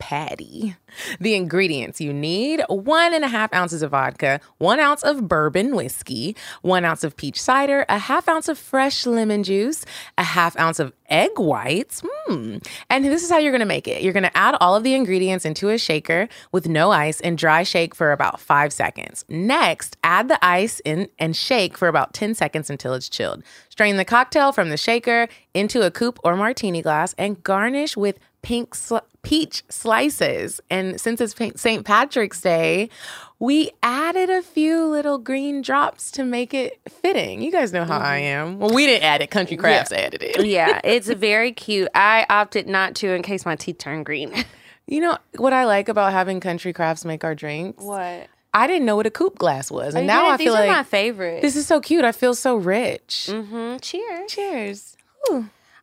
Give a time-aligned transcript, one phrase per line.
[0.00, 0.74] Patty.
[1.20, 5.76] The ingredients you need one and a half ounces of vodka, one ounce of bourbon
[5.76, 9.84] whiskey, one ounce of peach cider, a half ounce of fresh lemon juice,
[10.18, 12.02] a half ounce of egg whites.
[12.04, 12.56] Hmm.
[12.88, 14.02] And this is how you're gonna make it.
[14.02, 17.62] You're gonna add all of the ingredients into a shaker with no ice and dry
[17.62, 19.24] shake for about five seconds.
[19.28, 23.42] Next, add the ice in and shake for about 10 seconds until it's chilled.
[23.68, 28.18] Strain the cocktail from the shaker into a coupe or martini glass and garnish with
[28.42, 30.60] pink sli- peach slices.
[30.70, 31.84] And since it's St.
[31.84, 32.88] Patrick's Day,
[33.38, 37.42] we added a few little green drops to make it fitting.
[37.42, 38.58] You guys know how I am.
[38.58, 39.30] Well, we didn't add it.
[39.30, 40.44] Country Crafts added it.
[40.46, 41.88] yeah, it's very cute.
[41.94, 44.32] I opted not to in case my teeth turn green.
[44.86, 47.82] You know what I like about having Country Crafts make our drinks?
[47.82, 48.26] What?
[48.52, 50.56] I didn't know what a coupe glass was, and Oh, now yeah, I these feel
[50.56, 51.40] are like my favorite.
[51.40, 52.04] this is so cute.
[52.04, 53.28] I feel so rich.
[53.30, 54.32] hmm Cheers.
[54.32, 54.96] Cheers.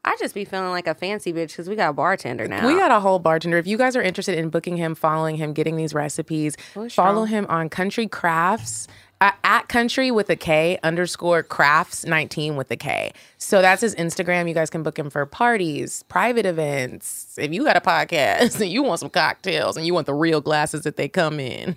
[0.08, 2.66] I just be feeling like a fancy bitch because we got a bartender now.
[2.66, 3.58] We got a whole bartender.
[3.58, 6.56] If you guys are interested in booking him, following him, getting these recipes,
[6.92, 8.88] follow him on Country Crafts.
[9.20, 13.12] Uh, at country with a K underscore crafts 19 with a K.
[13.40, 14.48] So that's his Instagram.
[14.48, 17.36] You guys can book him for parties, private events.
[17.36, 20.40] If you got a podcast and you want some cocktails and you want the real
[20.40, 21.76] glasses that they come in,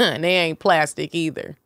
[0.00, 1.56] and they ain't plastic either.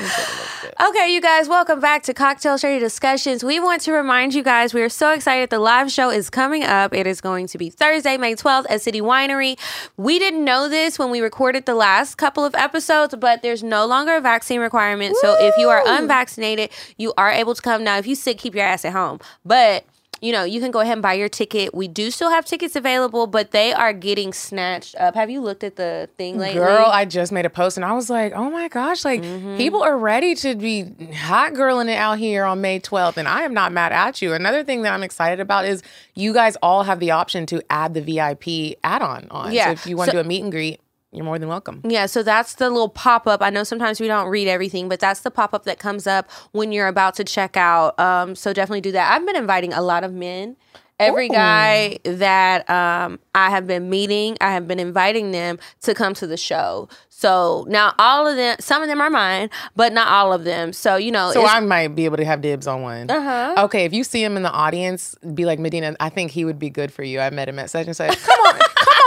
[0.00, 3.42] Okay, you guys, welcome back to Cocktail Shady Discussions.
[3.42, 5.50] We want to remind you guys we are so excited.
[5.50, 6.94] The live show is coming up.
[6.94, 9.58] It is going to be Thursday, May 12th at City Winery.
[9.96, 13.86] We didn't know this when we recorded the last couple of episodes, but there's no
[13.86, 15.16] longer a vaccine requirement.
[15.16, 17.82] So if you are unvaccinated, you are able to come.
[17.82, 19.18] Now, if you sick, keep your ass at home.
[19.44, 19.84] But
[20.20, 21.74] you know, you can go ahead and buy your ticket.
[21.74, 25.14] We do still have tickets available, but they are getting snatched up.
[25.14, 26.60] Have you looked at the thing lately?
[26.60, 29.56] Girl, I just made a post and I was like, oh my gosh, like mm-hmm.
[29.56, 30.84] people are ready to be
[31.14, 33.16] hot girling it out here on May 12th.
[33.16, 34.32] And I am not mad at you.
[34.34, 35.82] Another thing that I'm excited about is
[36.14, 39.52] you guys all have the option to add the VIP add on on.
[39.52, 39.66] Yeah.
[39.66, 40.80] So if you want So- to do a meet and greet,
[41.12, 41.80] you're more than welcome.
[41.84, 43.40] Yeah, so that's the little pop up.
[43.42, 46.30] I know sometimes we don't read everything, but that's the pop up that comes up
[46.52, 47.98] when you're about to check out.
[47.98, 49.12] Um, so definitely do that.
[49.12, 50.56] I've been inviting a lot of men.
[51.00, 56.12] Every guy that um, I have been meeting, I have been inviting them to come
[56.14, 56.88] to the show.
[57.08, 60.72] So now all of them, some of them are mine, but not all of them.
[60.72, 63.08] So you know, So I might be able to have dibs on one.
[63.10, 63.64] Uh-huh.
[63.66, 65.94] Okay, if you see him in the audience, be like Medina.
[66.00, 67.20] I think he would be good for you.
[67.20, 68.20] I met him at such and such.
[68.24, 68.60] Come on,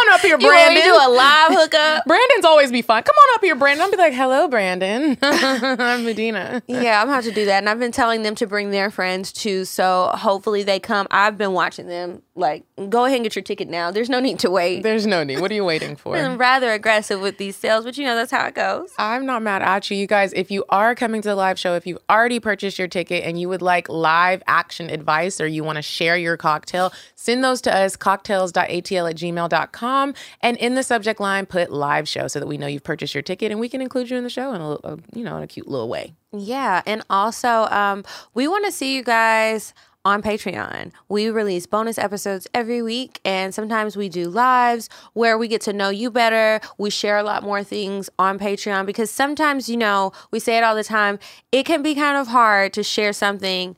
[0.08, 0.82] on up here, you Brandon.
[0.82, 2.06] to do a live hookup.
[2.08, 3.04] Brandon's always be fun.
[3.04, 3.84] Come on up here, Brandon.
[3.86, 5.18] I'll be like, hello, Brandon.
[5.22, 6.62] I'm Medina.
[6.68, 7.60] Yeah, I'm gonna have to do that.
[7.60, 9.66] And I've been telling them to bring their friends too.
[9.66, 11.08] So hopefully they come.
[11.12, 12.22] I've been watching them.
[12.34, 13.92] Like, go ahead and get your ticket now.
[13.92, 14.84] There's no need to wait.
[14.84, 15.42] There's no need.
[15.42, 16.16] What are you waiting for?
[16.16, 18.90] I'm rather aggressive with these sales, but you know that's how it goes.
[18.98, 19.98] I'm not mad at you.
[19.98, 22.88] You guys, if you are coming to the live show, if you've already purchased your
[22.88, 26.94] ticket and you would like live action advice or you want to share your cocktail,
[27.16, 30.14] send those to us, cocktales.atl at gmail.com.
[30.42, 33.24] And in the subject line, put live show so that we know you've purchased your
[33.24, 35.36] ticket and we can include you in the show in a, little- uh, you know,
[35.36, 36.14] in a cute little way.
[36.34, 39.74] Yeah, and also um, we want to see you guys
[40.04, 40.92] on Patreon.
[41.10, 45.74] We release bonus episodes every week, and sometimes we do lives where we get to
[45.74, 46.60] know you better.
[46.78, 50.64] We share a lot more things on Patreon because sometimes, you know, we say it
[50.64, 51.20] all the time,
[51.52, 53.76] it can be kind of hard to share something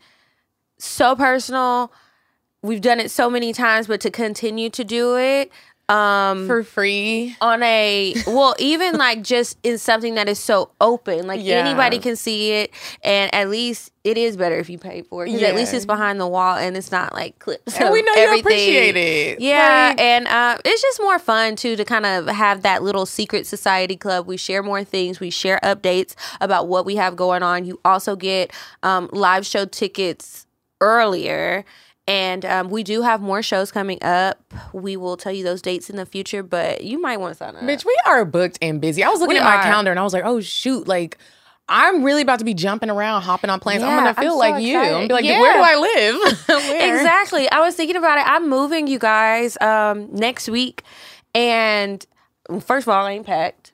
[0.77, 1.91] so personal.
[2.61, 5.51] We've done it so many times, but to continue to do it,
[5.89, 7.35] um, For free.
[7.41, 11.55] on a well even like just in something that is so open like Yeah.
[11.55, 12.71] anybody can see it
[13.03, 15.85] and at least it is better if you pay for it 'cause at least it's
[15.85, 19.41] behind the wall and it's not like clips And we know you appreciate it.
[19.41, 23.05] yeah Like- and uh, it's just more fun too to kind of have that little
[23.05, 27.43] secret society club we share more things we share updates about what we have going
[27.43, 28.51] on you also get
[28.83, 30.45] um, live show tickets
[30.81, 31.65] earlier
[32.07, 34.39] and um, we do have more shows coming up.
[34.73, 37.55] We will tell you those dates in the future, but you might want to sign
[37.55, 37.61] up.
[37.63, 39.03] Bitch, we are booked and busy.
[39.03, 39.63] I was looking We at my are.
[39.63, 41.17] calendar and I was like, oh shoot, like
[41.69, 43.83] I'm really about to be jumping around, hopping on planes.
[43.83, 44.77] I'm Yeah, gonna I'm feel so like you.
[44.77, 45.39] I'm gonna be like, excited.
[45.41, 46.39] where do I live?
[46.99, 47.49] Exactly.
[47.49, 48.25] I was thinking about it.
[48.27, 50.83] I'm moving, you guys, um, next week,
[51.33, 52.05] and
[52.61, 53.71] first of all, I ain't packed.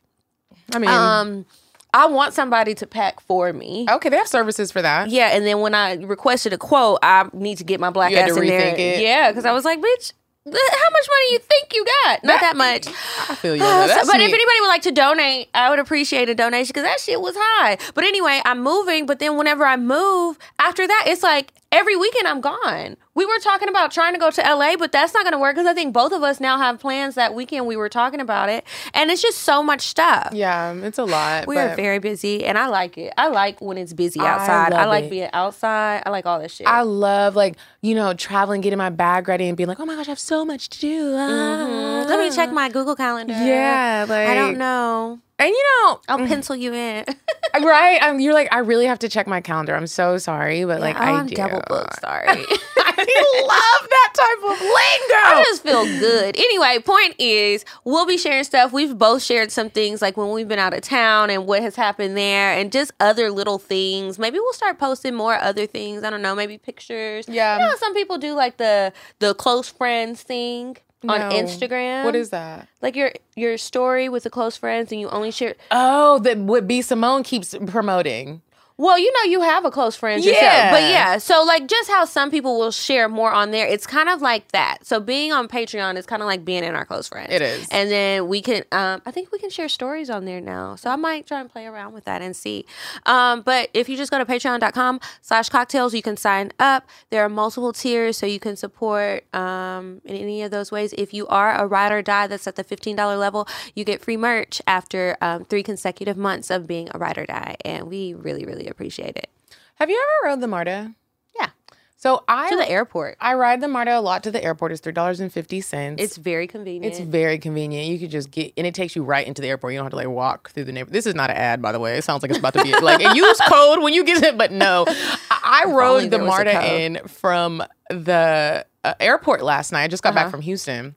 [0.73, 1.45] I mean, Um,
[1.93, 3.87] I want somebody to pack for me.
[3.89, 5.09] okay, they have services for that.
[5.09, 8.29] Yeah, and then when I requested a quote, I need to get my black ass
[8.33, 8.75] to in there.
[8.77, 9.01] it?
[9.01, 10.13] Yeah, because I was like, bitch,
[10.45, 12.23] How much money you think you got?
[12.23, 12.87] Not that, much.
[12.87, 13.61] I feel you.
[13.61, 13.89] that.
[14.05, 16.99] So- but if anybody would like to donate, I would appreciate a donation because that
[16.99, 17.77] shit was high.
[17.95, 19.05] But anyway, I'm moving.
[19.05, 22.97] But then whenever I move, after that, it's like every weekend I'm gone.
[23.15, 25.55] We were talking about trying to go to LA, but that's not going to work
[25.55, 27.67] because I think both of us now have plans that weekend.
[27.67, 30.29] We were talking about it, and it's just so much stuff.
[30.33, 31.47] Yeah, it's a lot.
[31.47, 33.13] We are very busy, and I like it.
[33.17, 34.73] I like when it's busy outside.
[34.73, 35.09] I, love like it.
[35.09, 36.03] being outside.
[36.05, 36.67] I like all this shit.
[36.67, 39.95] I love like you know traveling, getting my bag ready, and being like, oh my
[39.95, 41.15] gosh, I have so much to do.
[41.17, 42.05] Ah.
[42.07, 43.33] Let me check my Google Calendar.
[43.33, 45.19] Yeah, like I don't know.
[45.39, 47.05] And you know, I'll pencil you in.
[47.61, 48.01] right?
[48.03, 49.73] Um, you're like, I really have to check my calendar.
[49.73, 51.35] I'm so sorry, but like, oh, I I'm do.
[51.35, 52.01] double booked.
[52.01, 52.27] Sorry.
[52.27, 55.37] I love that type of lingo.
[55.39, 56.37] I just feel good.
[56.37, 58.73] Anyway, point is, we'll be sharing stuff.
[58.73, 61.77] We've both shared some things like when we've been out of town and what has
[61.77, 64.19] happened there and just other little things.
[64.19, 66.03] Maybe we'll start posting more other things.
[66.03, 67.25] I don't know, maybe pictures.
[67.29, 67.59] Yeah.
[67.59, 70.75] You know, some people do like the the close friends thing
[71.07, 72.03] on Instagram.
[72.03, 72.67] What is that?
[72.81, 76.67] like your your story with the close friends and you only share Oh, that what
[76.67, 78.41] B Simone keeps promoting.
[78.79, 80.41] Well, you know, you have a close friend yourself.
[80.41, 80.71] Yeah.
[80.71, 84.07] But yeah, so like just how some people will share more on there, it's kind
[84.07, 84.85] of like that.
[84.85, 87.27] So being on Patreon is kind of like being in our close friends.
[87.29, 87.67] It is.
[87.71, 90.77] And then we can, um, I think we can share stories on there now.
[90.77, 92.65] So I might try and play around with that and see.
[93.05, 96.87] Um, but if you just go to patreon.com slash cocktales, you can sign up.
[97.09, 100.93] There are multiple tiers, so you can support um, in any of those ways.
[100.97, 104.15] If you are a ride or die that's at the $15 level, you get free
[104.15, 107.57] merch after um, three consecutive months of being a ride or die.
[107.65, 109.29] And we really, really appreciate it.
[109.75, 110.93] Have you ever rode the Marta?
[111.39, 111.49] Yeah.
[111.97, 113.17] So I To the airport.
[113.19, 114.71] I ride the Marta a lot to the airport.
[114.71, 116.01] It's three dollars and fifty cents.
[116.01, 116.85] It's very convenient.
[116.93, 117.87] It's very convenient.
[117.87, 119.73] You could just get, and it takes you right into the airport.
[119.73, 120.93] You don't have to like walk through the neighborhood.
[120.93, 121.97] This is not an ad, by the way.
[121.97, 124.37] It sounds like it's about to be like and use code when you get it,
[124.37, 124.85] but no.
[125.29, 129.83] I, I rode the Marta in from the uh, airport last night.
[129.83, 130.23] I just got Uh-huh.
[130.25, 130.95] back from Houston,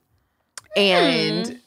[0.75, 1.59] and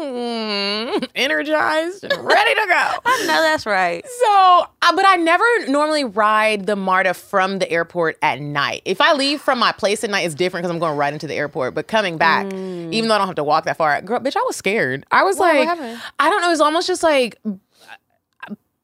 [0.00, 2.74] mhm, energized and ready to go.
[3.04, 4.04] I know that's right.
[4.06, 8.82] So, uh, but I never normally ride the MARTA from the airport at night.
[8.84, 11.26] If I leave from my place at night, it's different because I'm going right into
[11.26, 11.74] the airport.
[11.74, 14.42] But coming back, even though I don't have to walk that far, girl, bitch, I
[14.46, 15.04] was scared.
[15.10, 16.00] I was What like, happened?
[16.18, 16.48] I don't know.
[16.48, 17.38] It was almost just like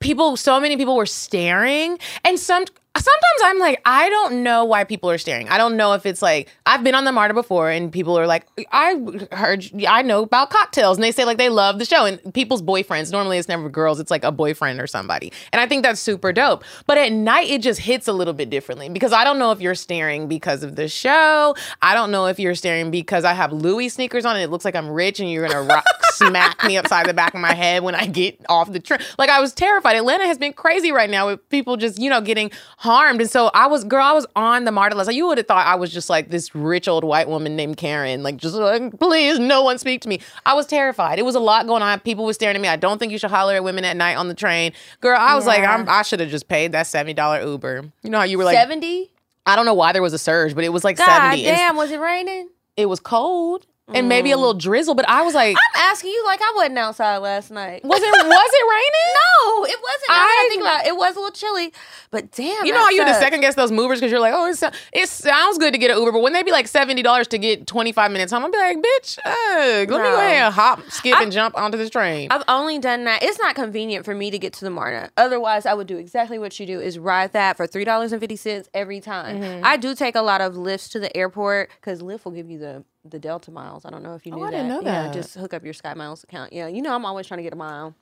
[0.01, 0.37] people.
[0.37, 2.65] So many people were staring, and some.
[2.97, 5.49] Sometimes I'm like, I don't know why people are staring.
[5.49, 8.27] I don't know if it's like I've been on the MARTA before, and people are
[8.27, 8.95] like, I
[9.33, 12.63] heard, I know about Cocktales, and they say like they love the show, and people's
[12.63, 13.11] boyfriends.
[13.11, 16.33] Normally, it's never girls; it's like a boyfriend or somebody, and I think that's super
[16.33, 16.63] dope.
[16.87, 19.61] But at night, it just hits a little bit differently because I don't know if
[19.61, 21.57] you're staring because of the show.
[21.83, 24.65] I don't know if you're staring because I have Louis sneakers on, and it looks
[24.65, 27.83] like I'm rich, and you're gonna rock, smack me upside the back of my head
[27.83, 29.01] when I get off the train.
[29.19, 29.97] Like I was terrified.
[29.97, 32.53] Atlanta has been crazy right now with people just you know getting
[32.85, 35.13] harmed, and so I was, girl, I was on the MARTA list.
[35.13, 38.23] You would have thought I was just like this rich old white woman named Karen,
[38.23, 40.21] like just like please, no one speak to me.
[40.47, 41.19] I was terrified.
[41.19, 41.99] It was a lot going on.
[42.01, 42.69] People were staring at me.
[42.69, 45.19] I don't think you should holler at women at night on the train, girl.
[45.19, 47.85] I was like, I'm, I should have just paid that seventy dollar Uber.
[48.03, 49.11] You know how you were like, 70?
[49.47, 51.43] I don't know why there was a surge, but it was like God seventy.
[51.43, 52.49] damn, was it raining?
[52.77, 56.25] It was cold and maybe a little drizzle, but I was like, I'm asking you
[56.25, 57.85] like I wasn't outside last night.
[57.85, 59.15] was it was it raining?
[59.45, 60.11] No, it wasn't.
[60.11, 61.73] I I- think about it, it was a little chilly.
[62.11, 64.47] But damn, You know how you to second guess those movers because you're like, oh,
[64.49, 67.03] it, so- it sounds good to get an Uber, but when they be like seventy
[67.03, 69.97] dollars to get twenty five minutes home, I'll be like, bitch, uh, let me go
[70.17, 72.29] ahead and hop, skip, and jump onto this train.
[72.31, 73.23] I've only done that.
[73.23, 75.11] It's not convenient for me to get to the Marta.
[75.17, 78.21] Otherwise, I would do exactly what you do: is ride that for three dollars and
[78.21, 79.41] fifty cents every time.
[79.43, 79.65] Mm-hmm.
[79.65, 82.59] I do take a lot of Lyfts to the airport because Lyft will give you
[82.59, 83.85] the the Delta miles.
[83.85, 84.57] I don't know if you knew Oh, I that.
[84.57, 85.13] didn't know Yeah, that.
[85.15, 86.53] just hook up your Sky Miles account.
[86.53, 87.95] Yeah, you know I'm always trying to get a mile.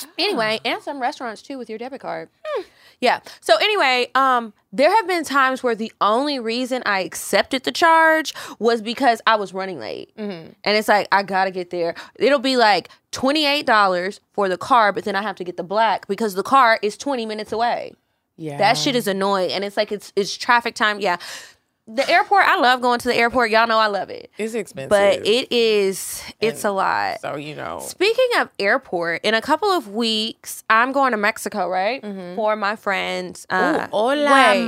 [0.00, 0.06] Ah.
[0.18, 2.28] Anyway, and some restaurants too with your debit card.
[3.00, 3.20] Yeah.
[3.40, 8.32] So anyway, um, there have been times where the only reason I accepted the charge
[8.58, 10.52] was because I was running late, Mm-hmm.
[10.64, 11.94] and it's like I gotta get there.
[12.14, 15.56] It'll be like twenty eight dollars for the car, but then I have to get
[15.58, 17.92] the black because the car is twenty minutes away.
[18.38, 21.00] yeah, That shit is annoying, and it's like it's it's traffic time.
[21.00, 21.16] Yeah.
[21.88, 23.50] The airport, I love going to the airport.
[23.50, 27.20] Y'all know I love it, it's expensive, but it is it's a lot.
[27.20, 31.68] so you know, Speaking of airport, in a couple of weeks, I'm going to Mexico,
[31.68, 32.02] right?
[32.02, 33.46] For my friends.
[33.48, 34.64] Uh, Ooh, hola, wait.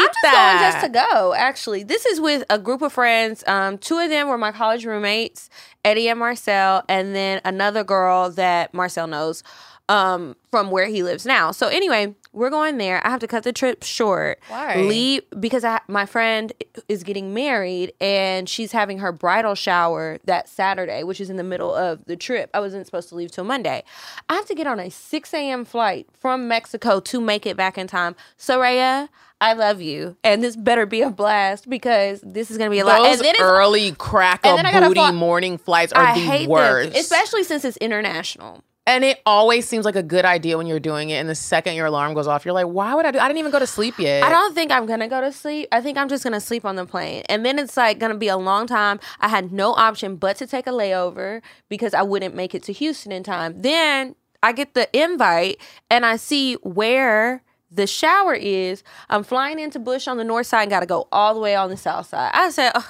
[0.00, 1.82] I'm just going just to go, actually.
[1.82, 3.44] This is with a group of friends.
[3.46, 5.50] Um, two of them were my college roommates,
[5.84, 9.42] Eddie and Marcel, and then another girl that Marcel knows.
[9.90, 11.50] um, from where he lives now.
[11.50, 13.04] So anyway, we're going there.
[13.04, 14.38] I have to cut the trip short.
[14.48, 14.76] Why?
[14.76, 16.52] Leave because I, my friend
[16.88, 21.42] is getting married and she's having her bridal shower that Saturday, which is in the
[21.44, 22.48] middle of the trip.
[22.54, 23.82] I wasn't supposed to leave till Monday.
[24.28, 25.64] I have to get on a 6 a.m.
[25.64, 28.14] flight from Mexico to make it back in time.
[28.38, 29.08] Soraya,
[29.42, 32.84] I love you, and this better be a blast because this is gonna be a
[32.84, 32.98] lot.
[33.02, 36.40] Those And early crack and a then I gotta booty fly- morning flights are I
[36.42, 36.92] the worst.
[36.92, 38.62] them, especially since it's international.
[38.86, 41.14] And it always seems like a good idea when you're doing it.
[41.14, 43.18] And the second your alarm goes off, you're like, why would I do?
[43.18, 44.22] I didn't even go to sleep yet.
[44.22, 45.68] I don't think I'm gonna go to sleep.
[45.72, 48.28] I think I'm just gonna sleep on the plane, and then it's like gonna be
[48.28, 49.00] a long time.
[49.20, 52.72] I had no option but to take a layover because I wouldn't make it to
[52.72, 53.60] Houston in time.
[53.62, 55.60] Then I get the invite,
[55.90, 58.82] and I see where the shower is.
[59.08, 61.54] I'm flying into Bush on the north side, and got to go all the way
[61.54, 62.30] on the south side.
[62.34, 62.72] I said.
[62.74, 62.84] "Ugh,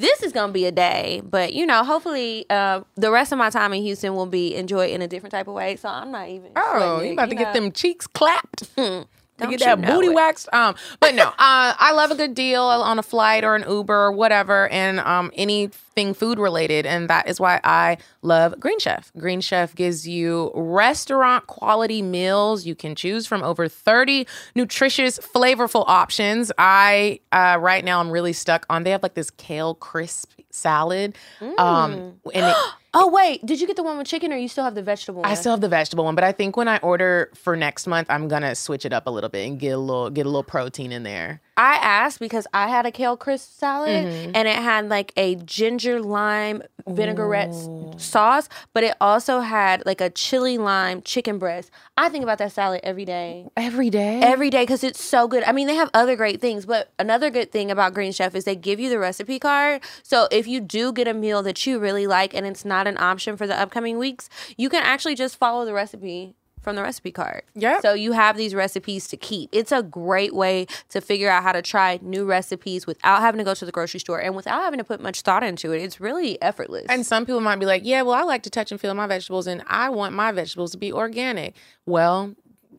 [0.00, 3.50] this is gonna be a day, but you know, hopefully, uh, the rest of my
[3.50, 5.76] time in Houston will be enjoyed in a different type of way.
[5.76, 6.52] So I'm not even.
[6.56, 8.68] Oh, you about to you get them cheeks clapped.
[9.40, 10.14] Don't get that booty it.
[10.14, 10.48] waxed.
[10.52, 13.94] Um, but no, uh, I love a good deal on a flight or an Uber
[13.94, 19.12] or whatever, and um, anything food related, and that is why I love Green Chef.
[19.18, 22.64] Green Chef gives you restaurant quality meals.
[22.64, 26.52] You can choose from over thirty nutritious, flavorful options.
[26.58, 28.84] I uh, right now I'm really stuck on.
[28.84, 31.16] They have like this kale crisp salad,
[31.58, 32.56] um, and it,
[32.92, 35.22] Oh wait, did you get the one with chicken, or you still have the vegetable?
[35.24, 38.08] I still have the vegetable one, but I think when I order for next month,
[38.10, 40.42] I'm gonna switch it up a little bit and get a little get a little
[40.42, 41.40] protein in there.
[41.60, 44.30] I asked because I had a kale crisp salad Mm-hmm.
[44.34, 50.00] and it had like a ginger lime vinaigrette s- sauce, but it also had like
[50.00, 51.70] a chili lime chicken breast.
[51.98, 53.46] I think about that salad every day.
[53.56, 54.20] Every day.
[54.22, 55.42] Every day because it's so good.
[55.44, 58.44] I mean, they have other great things, but another good thing about Green Chef is
[58.44, 59.82] they give you the recipe card.
[60.02, 62.96] So if you do get a meal that you really like and it's not an
[62.96, 67.10] option for the upcoming weeks, you can actually just follow the recipe from the recipe
[67.10, 67.42] card.
[67.54, 67.82] Yep.
[67.82, 69.48] So you have these recipes to keep.
[69.52, 73.44] It's a great way to figure out how to try new recipes without having to
[73.44, 75.82] go to the grocery store and without having to put much thought into it.
[75.82, 76.86] It's really effortless.
[76.88, 79.06] and some people might be like, "Yeah, well, I like to touch and feel my
[79.06, 81.54] vegetables, and I want my vegetables to be organic."
[81.86, 82.34] Well,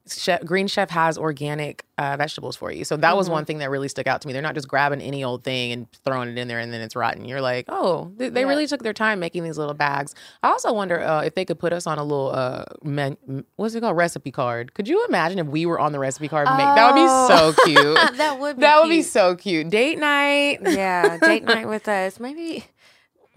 [0.10, 3.70] Chef, Green Chef has organic uh, vegetables for you, so that was one thing that
[3.70, 4.34] really stuck out to me.
[4.34, 6.96] They're not just grabbing any old thing and throwing it in there, and then it's
[6.96, 7.26] rotten.
[7.26, 8.48] You're like, "Oh, they, they Yeah.
[8.48, 11.60] really took their time making these little bags." I also wonder uh, if they could
[11.60, 13.18] put us on a little uh, men-
[13.58, 14.74] what's it called, recipe card.
[14.74, 16.48] Could you imagine if we were on the recipe card?
[16.50, 18.18] Make, that would be so cute.
[18.18, 19.70] that would be That would be so cute.
[19.70, 20.60] Date night.
[20.64, 22.20] yeah, date night with us.
[22.20, 22.66] Maybe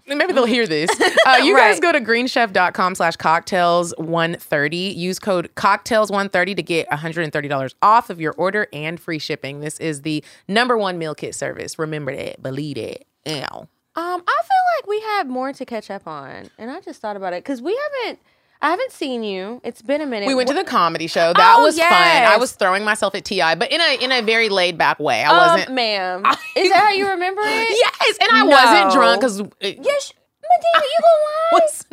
[0.07, 0.89] Maybe they'll hear this.
[1.25, 4.77] Uh, you guys go to greenchef.com slash cocktales 130.
[4.77, 9.59] Use code cocktales 130 to get $130 off of your order and free shipping.
[9.59, 11.79] This is the number one meal kit service.
[11.79, 12.43] Remember that.
[12.43, 13.07] Believe it.
[13.27, 13.61] Ow.
[13.61, 17.15] Um, I feel like we have more to catch up on, and I just thought
[17.17, 18.19] about it because we haven't.
[18.65, 19.61] I haven't seen you.
[19.63, 20.25] It's been a minute.
[20.25, 21.33] We went to the comedy show.
[21.33, 21.91] That Oh, was fun.
[21.91, 25.23] I was throwing myself at Ti, but in a in a very laid back way.
[25.23, 25.71] I Um, wasn't.
[25.75, 26.25] ma'am.
[26.55, 27.69] Is that how you remember it?
[27.69, 28.45] yes, and I No.
[28.47, 31.59] wasn't drunk because Yes, Medina, you gonna lie?
[31.61, 31.85] was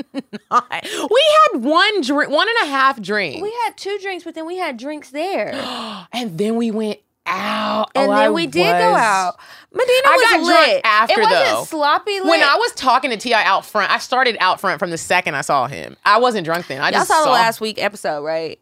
[0.50, 1.10] not.
[1.10, 4.46] We had one drink, one and a half drink, We had two drinks, but then
[4.46, 5.52] we had drinks there,
[6.12, 7.90] and then we went out.
[7.94, 9.36] and Oh, then I we did go out.
[9.72, 10.46] Medina I was got lit.
[10.54, 11.64] drunk after, it wasn't though.
[11.64, 12.26] sloppy lit.
[12.26, 15.34] When I was talking to Ti out front, I started out front from the second
[15.34, 15.96] I saw him.
[16.04, 16.80] I wasn't drunk then.
[16.80, 17.24] I y'all just saw, saw.
[17.24, 18.58] the last week episode, right?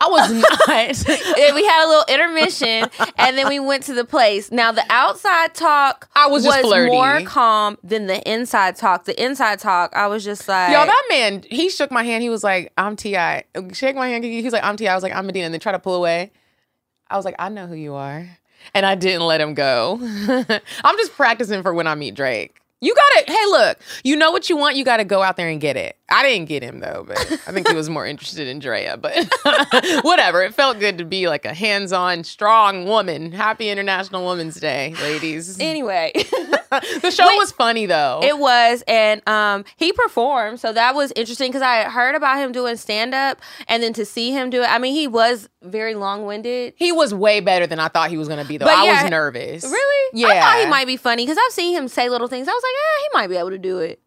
[0.00, 1.18] I was not.
[1.54, 4.52] We had a little intermission, and then we went to the place.
[4.52, 6.90] Now the outside talk, I was flirty.
[6.92, 9.04] more calm than the inside talk.
[9.04, 12.22] The inside talk, I was just like, Yo, that man, he shook my hand.
[12.22, 13.14] He was like, I'm Ti.
[13.72, 14.22] Shake my hand.
[14.22, 14.86] He was like, I'm Ti.
[14.86, 15.46] I was like, I'm Medina.
[15.46, 16.30] And then try to pull away.
[17.10, 18.28] I was like, I know who you are.
[18.74, 19.98] And I didn't let him go.
[20.84, 22.60] I'm just practicing for when I meet Drake.
[22.80, 25.60] You gotta, hey, look, you know what you want, you gotta go out there and
[25.60, 25.96] get it.
[26.08, 29.14] I didn't get him though, but I think he was more interested in Drea, but
[30.02, 30.42] whatever.
[30.42, 33.32] It felt good to be like a hands on, strong woman.
[33.32, 35.58] Happy International Women's Day, ladies.
[35.58, 36.12] anyway.
[36.70, 38.20] the show was funny though.
[38.22, 42.38] It was, and um, he performed, so that was interesting because I had heard about
[42.38, 44.70] him doing stand up, and then to see him do it.
[44.70, 46.74] I mean, he was very long winded.
[46.76, 48.66] He was way better than I thought he was gonna be, though.
[48.66, 49.64] But I yeah, was nervous.
[49.64, 50.20] Really?
[50.20, 50.28] Yeah.
[50.28, 52.48] I thought he might be funny because I've seen him say little things.
[52.48, 54.00] I was like, eh, he might be able to do it.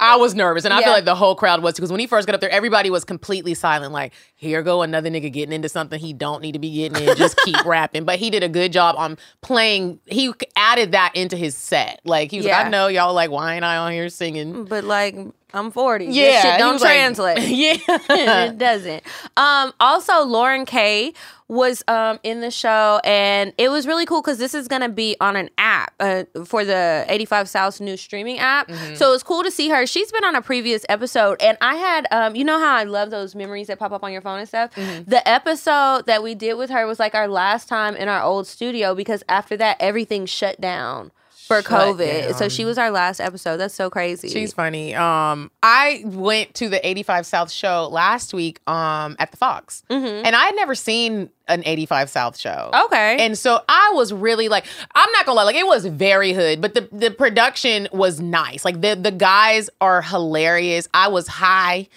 [0.00, 2.28] I was nervous, and I feel like the whole crowd was because when he first
[2.28, 3.92] got up there, everybody was completely silent.
[3.92, 7.16] Like, here go another nigga getting into something he don't need to be getting in.
[7.16, 8.04] Just keep rapping.
[8.04, 9.98] But he did a good job on playing.
[10.06, 12.00] He added that into his set.
[12.04, 14.66] Like he was like, I know y'all like, why ain't I on here singing?
[14.66, 15.16] But like,
[15.54, 16.06] I'm 40.
[16.06, 17.38] Yeah, Yeah, shit don't was like- translate.
[17.48, 18.44] yeah.
[18.44, 19.02] it doesn't.
[19.36, 21.14] Um, also, Lauren Kay
[21.48, 24.90] was um, in the show, and it was really cool because this is going to
[24.90, 28.70] be on an app uh, for the 85 South new streaming app.
[28.96, 29.86] So it's cool to see her.
[29.86, 33.08] She's been on a previous episode, and I had, um, you know how I love
[33.08, 34.74] those memories that pop up on your phone and stuff?
[34.74, 38.46] The episode that we did with her was like our last time in our old
[38.46, 41.10] studio because after that, everything shut down.
[41.48, 43.56] For COVID, so she was our last episode.
[43.56, 44.28] That's so crazy.
[44.28, 44.94] She's funny.
[44.94, 50.26] Um, I went to the 85 South show last week um, at the Fox, Mm-hmm.
[50.26, 52.70] and I had never seen an 85 South show.
[52.84, 53.16] okay.
[53.24, 56.60] And so I was really like, I'm not gonna lie, like it was very hood,
[56.60, 58.64] but the, the production was nice.
[58.64, 60.86] Like the the guys are hilarious.
[60.92, 61.88] I was high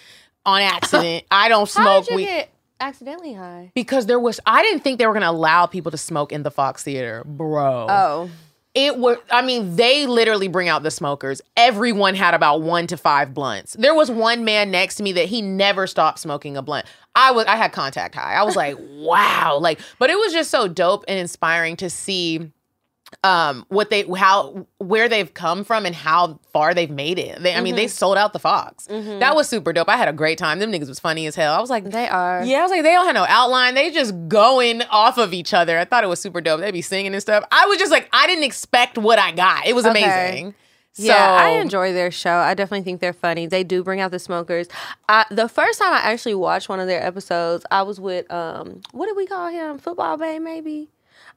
[0.46, 1.24] on accident.
[1.30, 3.70] I don't smoke did you weed get accidentally high?
[3.74, 4.40] because there was.
[4.46, 7.86] I didn't think they were gonna allow people to smoke in the Fox Theater, bro.
[7.90, 8.30] Oh.
[8.74, 9.18] It was.
[9.30, 11.42] I mean, they literally bring out the smokers.
[11.56, 13.74] Everyone had about one to five blunts.
[13.78, 16.86] There was one man next to me that he never stopped smoking a blunt.
[17.14, 17.44] I was.
[17.46, 18.32] I had contact high.
[18.34, 19.58] I was like, wow.
[19.60, 22.50] Like, but it was just so dope and inspiring to see
[23.24, 27.40] um what they how where they've come from and how far they've made it.
[27.40, 28.86] They, I mean, they sold out the Fox.
[28.86, 29.88] That was super dope.
[29.88, 30.58] I had a great time.
[30.58, 31.54] Them niggas was funny as hell.
[31.54, 32.42] I was like, They are.
[32.44, 33.74] yeah, I was like, they don't have no outline.
[33.74, 35.78] They just going off of each other.
[35.78, 36.60] I thought it was super dope.
[36.60, 37.44] They'd be singing and stuff.
[37.52, 39.66] I was just like, I didn't expect what I got.
[39.66, 40.04] It was Okay.
[40.04, 40.54] amazing.
[40.96, 42.34] Yeah, I enjoy their show.
[42.34, 43.46] I definitely think they're funny.
[43.46, 44.66] They do bring out the smokers.
[45.08, 48.82] I, the first time I actually watched one of their episodes, I was with um,
[48.90, 49.78] what did we call him?
[49.78, 50.90] Football Bay, maybe.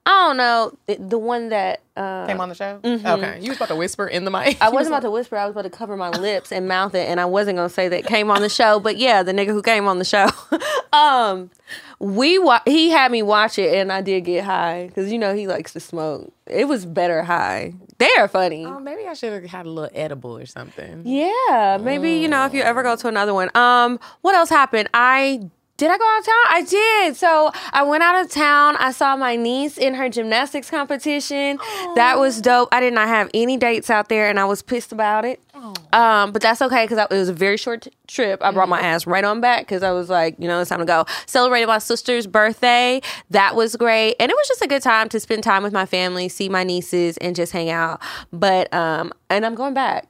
[0.08, 2.80] I don't know the, the one that uh, Came on the show.
[2.84, 4.56] Okay, you was about to whisper in the mic.
[4.56, 4.64] Mm-hmm.
[4.64, 5.38] I wasn't about to whisper.
[5.38, 7.88] I was about to cover my lips and mouth it, and I wasn't gonna say
[7.88, 8.80] that came on the show.
[8.80, 10.28] But yeah, the nigga who came on the show,
[10.94, 11.50] um,
[12.00, 15.34] we wa- he had me watch it, and I did get high because you know
[15.34, 16.32] he likes to smoke.
[16.46, 17.74] It was better high.
[17.98, 18.66] They are funny.
[18.66, 21.04] Oh, maybe I should have had a little edible or something.
[21.06, 23.50] Yeah, maybe you know if you ever go to another one.
[23.56, 24.90] Um, what else happened?
[24.94, 26.44] I did I go out of town?
[26.50, 27.16] I did.
[27.18, 28.78] So I went out of town.
[28.78, 31.58] I saw my niece in her gymnastics competition.
[31.96, 32.70] That was dope.
[32.72, 35.42] I did not have any dates out there, and I was pissed about it.
[35.94, 38.42] Um, but that's okay because it was a very short t- trip.
[38.44, 40.80] I brought my ass right on back because I was like, you know, it's time
[40.80, 41.06] to go.
[41.26, 43.02] Celebrated my sister's birthday.
[43.30, 45.86] That was great, and it was just a good time to spend time with my
[45.86, 48.02] family, see my nieces, and just hang out.
[48.32, 50.08] But um, and I'm going back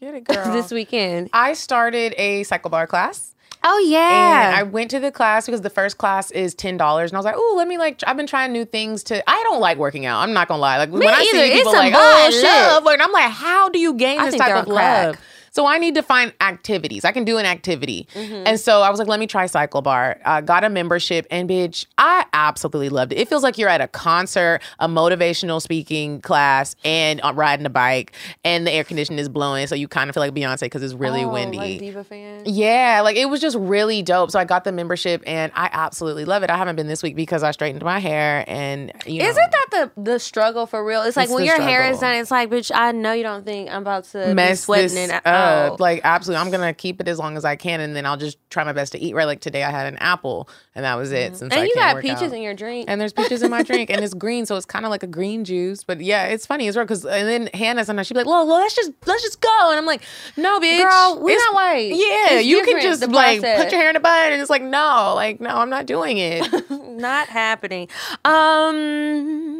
[0.00, 0.52] Get it, girl.
[0.52, 1.30] this weekend.
[1.32, 3.34] I started a cycle bar class.
[3.68, 4.54] Oh And yeah.
[4.54, 7.24] I went to the class because the first class is ten dollars, and I was
[7.24, 9.28] like, "Oh, let me like." I've been trying new things to.
[9.28, 10.20] I don't like working out.
[10.20, 10.78] I'm not gonna lie.
[10.78, 13.68] Like when I see people some like, "Oh, bullshit." I love," like I'm like, "How
[13.68, 15.06] do you gain I this type of crack.
[15.06, 15.16] love?"
[15.56, 17.04] So I need to find activities.
[17.06, 18.46] I can do an activity, Mm-hmm.
[18.46, 21.48] and so I was like, "Let me try Cycle Bar." Uh, got a membership, and
[21.48, 23.18] bitch, I absolutely loved it.
[23.18, 27.70] It feels like you're at a concert, a motivational speaking class, and uh, riding a
[27.70, 28.12] bike,
[28.44, 30.92] and the air conditioning is blowing, so you kind of feel like Beyonce because it's
[30.94, 31.56] really Oh, windy.
[31.58, 32.42] Like diva fan.
[32.44, 34.30] Yeah, like it was just really dope.
[34.30, 36.50] So I got the membership and I absolutely love it.
[36.50, 39.66] I haven't been this week because I straightened my hair and you know, Isn't that
[39.94, 41.00] the the struggle for real?
[41.02, 43.44] It's like It's when your hair is done, it's like, bitch, I know you don't
[43.44, 45.80] think I'm about to be mess sweating this it out.
[45.80, 48.38] Like absolutely, I'm gonna keep it as long as I can, and then I'll just
[48.50, 49.24] try my best to eat right.
[49.26, 51.36] Like today, I had an apple and that was it.
[51.36, 51.58] Since Mm-hmm.
[51.60, 52.36] and you can't got peaches out.
[52.36, 52.88] in your drink.
[52.88, 55.06] and there's peaches in my drink, and it's green, so it's kind of like a
[55.06, 55.84] green juice.
[55.84, 58.46] But yeah, it's funny as well because and then Hannah sometimes she'd be like, "Well,
[58.46, 60.02] let's just let's just go," and I'm like,
[60.36, 61.92] "No, bitch, Girl, we're not white.
[61.94, 64.62] Yeah, It's you can just like put your hair in a bun, and it's like,
[64.62, 66.46] no, like no, I'm not doing it.
[66.96, 67.88] Not happening.
[68.24, 69.55] Um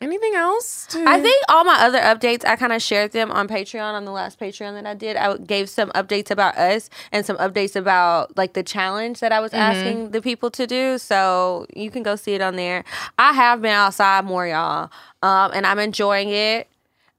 [0.00, 0.86] Anything else?
[0.90, 4.04] to- I think all my other updates, I kind of shared them on Patreon on
[4.04, 5.16] the last Patreon that I did.
[5.16, 9.40] I gave some updates about us and some updates about like the challenge that I
[9.40, 10.98] was asking the people to do.
[10.98, 12.84] So you can go see it on there.
[13.18, 14.90] I have been outside more, y'all,
[15.22, 16.68] um, and I'm enjoying it.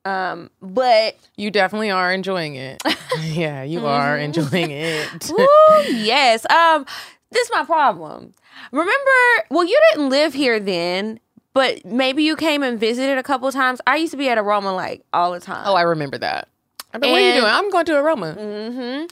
[0.05, 2.81] Um, but you definitely are enjoying it.
[3.21, 5.29] yeah, you are enjoying it.
[5.35, 5.45] Woo,
[5.87, 6.49] yes.
[6.49, 6.85] Um,
[7.31, 8.33] this is my problem.
[8.71, 11.19] Remember, well, you didn't live here then,
[11.57, 13.81] but maybe you came and visited a couple times.
[13.87, 15.63] I used to be at Aroma like all the time.
[15.65, 16.49] oh, I remember that.
[16.93, 17.51] I've been, what are you doing?
[17.51, 18.35] I'm going to Aroma.
[18.37, 19.05] Mm-hmm.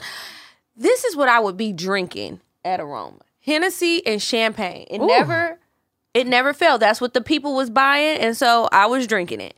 [0.75, 4.85] this is what I would be drinking at Aroma: Hennessy and champagne.
[4.91, 5.07] It Ooh.
[5.07, 5.57] never,
[6.13, 6.81] it never failed.
[6.81, 9.57] That's what the people was buying, and so I was drinking it.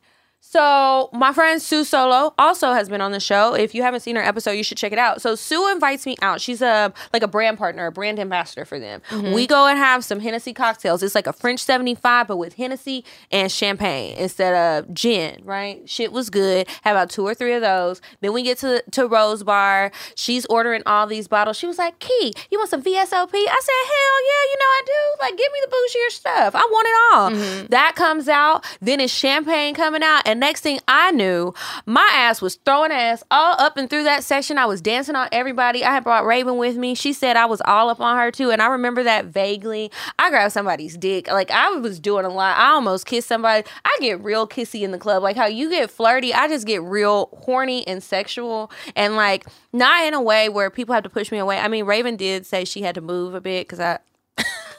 [0.50, 3.54] So my friend Sue Solo also has been on the show.
[3.54, 5.22] If you haven't seen her episode, you should check it out.
[5.22, 6.40] So Sue invites me out.
[6.40, 9.02] She's a like a brand partner, a brand ambassador for them.
[9.12, 11.04] We go and have some Hennessy cocktails.
[11.04, 15.88] It's like a French 75, but with Hennessy and champagne instead of gin, right?
[15.90, 16.68] Shit was good.
[16.84, 18.02] Have about two or three of those.
[18.22, 19.92] Then we get to to Rose Bar.
[20.16, 21.58] She's ordering all these bottles.
[21.58, 22.94] She was like, Key, you want some VSOP?
[22.94, 25.22] I said, Hell yeah, you know I do.
[25.26, 26.56] like, give me the bougier stuff.
[26.56, 27.32] I want it all.
[27.32, 27.68] Mm-hmm.
[27.68, 28.66] That comes out.
[28.80, 30.22] Then it's champagne coming out.
[30.26, 31.54] And next thing I knew,
[31.86, 34.58] my ass was throwing ass all up and through that section.
[34.58, 35.84] I was dancing on everybody.
[35.84, 36.96] I had brought Raven with me.
[36.96, 38.52] She said I was all up on her too.
[38.52, 39.92] And I remember that vaguely.
[40.18, 41.28] I grabbed somebody's dick.
[41.28, 42.58] Like I was doing a lot.
[42.58, 43.68] I almost kissed somebody.
[43.84, 45.24] I get real kissy in the club.
[45.24, 48.72] Like how you get flirty, I just get real horny and sexual.
[48.96, 51.60] And like not in a way where people have to push me away.
[51.60, 54.00] I mean, Raven did say she had to move a bit because I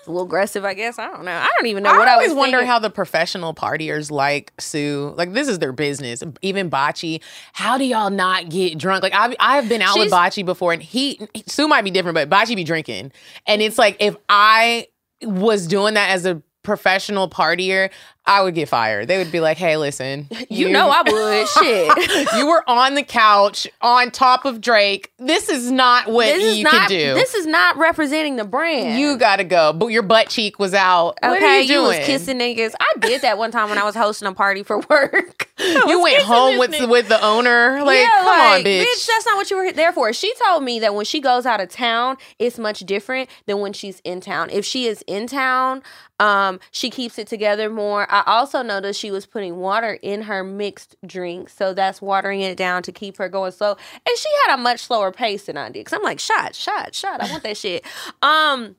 [0.09, 0.99] a little aggressive, I guess.
[0.99, 1.33] I don't know.
[1.33, 2.67] I don't even know I what I always wonder thinking.
[2.69, 6.23] how the professional partiers like Sue, like this is their business.
[6.43, 7.21] Even Bocce,
[7.53, 9.03] how do y'all not get drunk?
[9.03, 12.15] Like I've I've been out with She's- Bocce before, and he Sue might be different,
[12.15, 13.13] but Bocce be drinking,
[13.47, 14.89] and it's like if I
[15.23, 17.91] was doing that as a professional partier,
[18.29, 19.09] I would get fired.
[19.09, 21.49] They would be like, "Hey, listen, You know I would.
[21.59, 22.29] Shit.
[22.37, 25.11] you were on the couch on top of Drake.
[25.19, 27.15] This is not what This is you not can do.
[27.15, 29.01] this is not representing the brand.
[29.01, 29.73] you gotta go.
[29.73, 31.17] But your butt cheek was out.
[31.23, 31.87] what Okay, are you doing?
[31.99, 32.75] was kissing niggas.
[32.79, 35.47] I did that one time when I was hosting a party for work.
[35.59, 36.89] You went home with nigga.
[36.89, 37.83] with the owner.
[37.83, 39.07] Like, Yeah, come like, on, bitch.
[39.09, 40.13] That's not what you were there for.
[40.13, 43.73] She told me that when she goes out of town, it's much different than when
[43.73, 44.51] she's in town.
[44.51, 45.83] If she is in town,
[46.21, 48.07] um, she keeps it together more.
[48.09, 52.57] I also noticed she was putting water in her mixed drink, so that's watering it
[52.57, 53.73] down to keep her going slow.
[53.73, 55.85] And she had a much slower pace than I did.
[55.87, 57.21] Cause I'm like, shot, shot, shot.
[57.23, 57.85] I want that shit.
[58.23, 58.77] Um.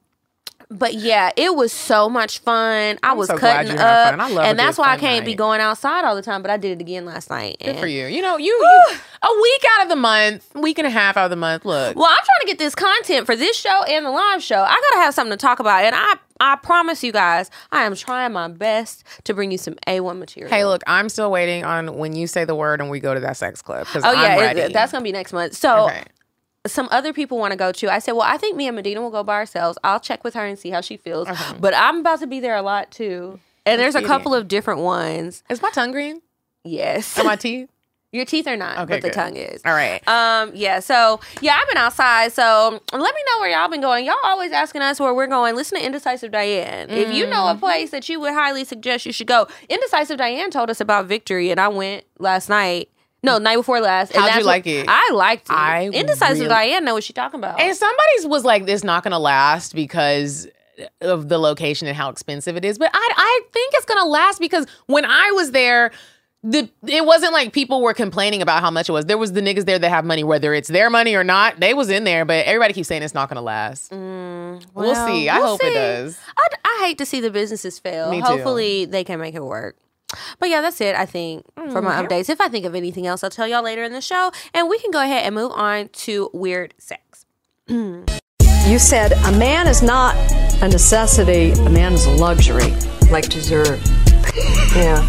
[0.71, 2.99] But yeah, it was so much fun.
[3.01, 3.77] I was so cutting up,
[4.12, 4.19] fun.
[4.19, 6.43] I love and that's why I can't be going outside all the time.
[6.43, 7.58] But I did it again last night.
[7.63, 8.05] Good for you.
[8.05, 11.23] You know, you, you a week out of the month, week and a half out
[11.25, 11.65] of the month.
[11.65, 14.62] Look, Well, I'm trying to get this content for this show and the live show.
[14.62, 17.95] I gotta have something to talk about, and I I promise you guys, I am
[17.95, 20.51] trying my best to bring you some A1 material.
[20.53, 23.19] hey, look, I'm still waiting on when you say the word and we go to
[23.21, 25.55] that sex club because Oh I'm yeah, it- that's gonna be next month.
[25.55, 26.03] So okay.
[26.71, 27.89] Some other people want to go too.
[27.89, 29.77] I said, well, I think me and Medina will go by ourselves.
[29.84, 31.27] I'll check with her and see how she feels.
[31.60, 33.39] But I'm about to be there a lot too.
[33.65, 35.43] And there's a couple of different ones.
[35.49, 36.21] Is my tongue green?
[36.63, 37.69] Yes, Are my teeth?
[38.12, 39.62] your teeth are not, Okay, but the tongue is.
[39.63, 40.01] All right.
[40.08, 42.32] Um, yeah, so yeah, I've been outside.
[42.34, 44.05] So let me know where y'all been going.
[44.05, 45.55] Y'all always asking us where we're going.
[45.55, 46.89] Listen to Indecisive Diane.
[46.89, 47.60] If you know a Mm-hmm.
[47.60, 51.51] place that you would highly suggest you should go, Indecisive Diane told us about Victory,
[51.51, 52.89] and I went last night.
[53.23, 54.12] No, night before last.
[54.15, 54.86] and How'd you like it?
[54.88, 55.53] I liked it.
[55.53, 57.60] I Indecisive really- Diane know what she talking about.
[57.60, 60.47] And somebody's was like, "This not gonna last because
[61.01, 64.39] of the location and how expensive it is." But I, I think it's gonna last
[64.39, 65.91] because when I was there,
[66.41, 69.05] the it wasn't like people were complaining about how much it was.
[69.05, 71.60] There was the niggas there that have money, whether it's their money or not.
[71.60, 73.91] They was in there, but everybody keeps saying it's not gonna last.
[73.91, 75.27] we'll Mm, see.
[75.27, 76.17] I we'll hope it does.
[76.38, 78.10] I, I hate to see the businesses fail.
[78.10, 78.25] Me too.
[78.27, 79.75] Hopefully they can make it work.
[80.39, 82.30] But yeah, that's it, I think, for my mm, updates.
[82.30, 84.32] If I think of anything else, I'll tell y'all later in the show.
[84.54, 87.26] And we can go ahead and move on to weird sex.
[87.67, 90.15] You said a man is not
[90.62, 92.74] a necessity, a man is a luxury.
[93.12, 93.80] like dessert.
[94.76, 95.08] Yeah.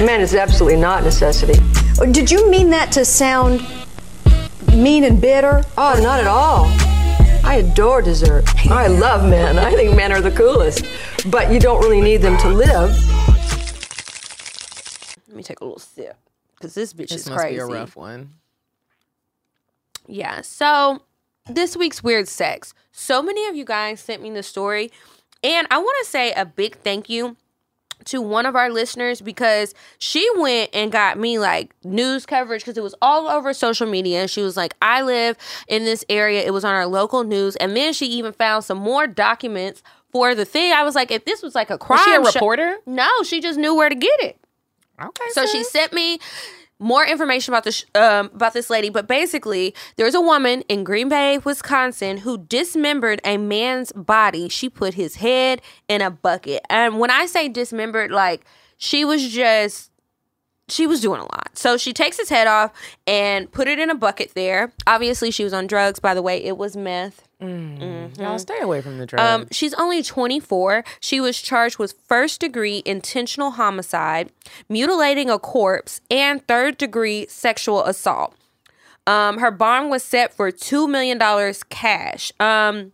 [0.00, 1.60] Man is absolutely not necessity.
[2.00, 3.60] Oh, did you mean that to sound
[4.74, 5.62] mean and bitter?
[5.76, 6.66] Oh, not at all.
[7.44, 8.44] I adore dessert.
[8.70, 9.58] I love men.
[9.58, 10.86] I think men are the coolest.
[11.26, 12.96] But you don't really need them to live.
[15.30, 16.16] Let me take a little sip
[16.56, 17.54] because this bitch This is must crazy.
[17.56, 18.30] be a rough one.
[20.06, 20.40] Yeah.
[20.40, 21.02] So
[21.48, 22.74] this week's weird sex.
[22.92, 24.90] So many of you guys sent me the story,
[25.42, 27.36] and I want to say a big thank you
[28.06, 32.76] to one of our listeners because she went and got me like news coverage because
[32.78, 34.22] it was all over social media.
[34.22, 35.36] And She was like, I live
[35.68, 36.42] in this area.
[36.42, 37.56] It was on our local news.
[37.56, 40.72] And then she even found some more documents for the thing.
[40.72, 42.78] I was like, if this was like a crime Was she a show- reporter?
[42.86, 44.38] no, she just knew where to get it.
[45.00, 45.24] Okay.
[45.30, 46.18] So she sent me
[46.78, 51.08] more information about this um, about this lady, but basically, there's a woman in Green
[51.08, 54.48] Bay, Wisconsin, who dismembered a man's body.
[54.48, 58.44] She put his head in a bucket, and when I say dismembered, like
[58.78, 59.90] she was just
[60.68, 61.50] she was doing a lot.
[61.54, 62.72] So she takes his head off
[63.06, 64.72] and put it in a bucket there.
[64.86, 66.00] Obviously, she was on drugs.
[66.00, 67.28] By the way, it was meth.
[67.40, 69.28] Y'all stay away from the drugs.
[69.28, 70.84] Um, she's only 24.
[71.00, 74.30] She was charged with first degree intentional homicide,
[74.68, 78.34] mutilating a corpse, and third degree sexual assault.
[79.06, 81.18] Um, her bond was set for $2 million
[81.70, 82.32] cash.
[82.38, 82.92] Um,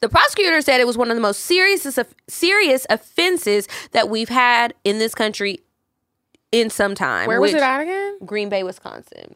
[0.00, 1.98] the prosecutor said it was one of the most serious
[2.28, 5.60] serious offenses that we've had in this country
[6.52, 7.26] in some time.
[7.26, 8.18] Where was it at again?
[8.24, 9.34] Green Bay, Wisconsin.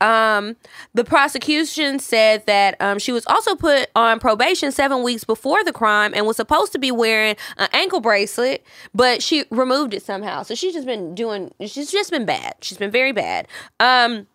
[0.00, 0.56] Um,
[0.94, 5.72] the prosecution said that um, she was also put on probation seven weeks before the
[5.72, 10.42] crime and was supposed to be wearing an ankle bracelet, but she removed it somehow.
[10.42, 11.52] So she's just been doing.
[11.60, 12.54] She's just been bad.
[12.60, 13.48] She's been very bad.
[13.80, 14.26] Um,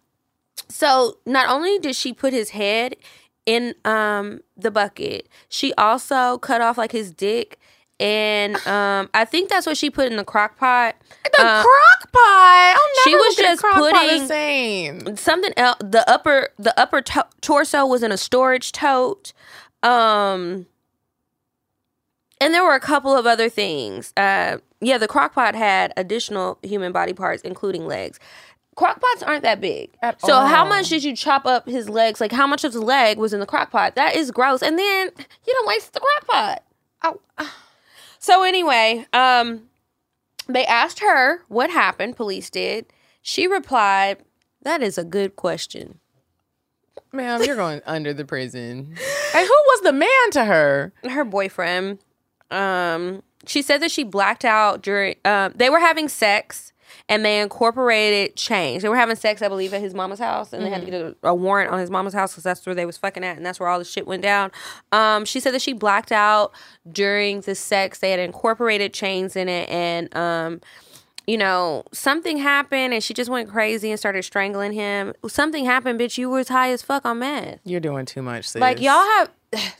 [0.70, 2.96] so not only did she put his head
[3.46, 5.28] in um the bucket.
[5.50, 7.60] She also cut off like his dick
[8.00, 10.96] and um I think that's what she put in the crock pot.
[11.38, 12.78] The Uh, crock pot.
[13.04, 15.16] She was look at a just crock pot putting- the same.
[15.18, 19.34] something else the upper the upper to- torso was in a storage tote
[19.84, 20.66] um
[22.42, 24.14] and there were a couple of other things.
[24.18, 28.20] Uh yeah the crock pot had additional human body parts including legs.
[28.76, 29.92] Crock pots aren't that big.
[30.02, 32.20] At so how much did you chop up his legs?
[32.20, 33.94] Like how much of the leg was in the crock pot?
[33.96, 34.64] That is gross.
[34.64, 35.12] And then
[35.46, 36.64] you don't waste the crock pot.
[37.04, 37.20] Oh,
[38.24, 39.64] so anyway, um,
[40.48, 42.16] they asked her what happened.
[42.16, 42.86] Police did.
[43.22, 44.18] She replied,
[44.62, 46.00] "That is a good question."
[47.14, 48.98] ma'am, you're going under the prison.
[49.36, 50.94] And who was the man to her?
[51.10, 51.98] Her boyfriend.
[52.52, 55.16] Um, she said that she blacked out during.
[55.26, 56.72] Um, they were having sex,
[57.14, 58.82] and they incorporated change.
[58.82, 61.00] They were having sex, I believe, at his mama's house, and they had to get
[61.00, 63.46] a, a warrant on his mama's house because that's where they was fucking at, and
[63.46, 64.52] that's where all the shit went down.
[64.92, 66.54] Um, she said that she blacked out
[66.92, 68.00] during the sex.
[68.00, 70.60] They had incorporated chains in it, and um,
[71.28, 75.14] you know, something happened, and she just went crazy and started strangling him.
[75.28, 76.18] Something happened, bitch.
[76.18, 77.60] You was high as fuck on meth.
[77.64, 78.60] You're doing too much, sis.
[78.60, 79.30] Like y'all have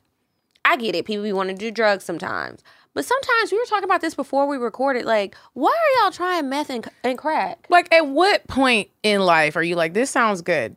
[0.66, 1.06] I get it.
[1.06, 2.62] People want to do drugs sometimes.
[2.94, 5.06] But sometimes we were talking about this before we recorded.
[5.06, 7.66] Like, why are y'all trying meth and, and crack?
[7.70, 10.76] Like, at what point in life are you like, this sounds good?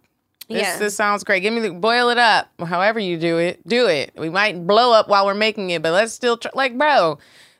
[0.48, 0.78] This, Yeah.
[0.78, 1.40] this sounds great.
[1.40, 2.48] Give me the boil it up.
[2.64, 4.12] However you do it, do it.
[4.16, 6.52] We might blow up while we're making it, but let's still try.
[6.54, 7.18] Like, bro,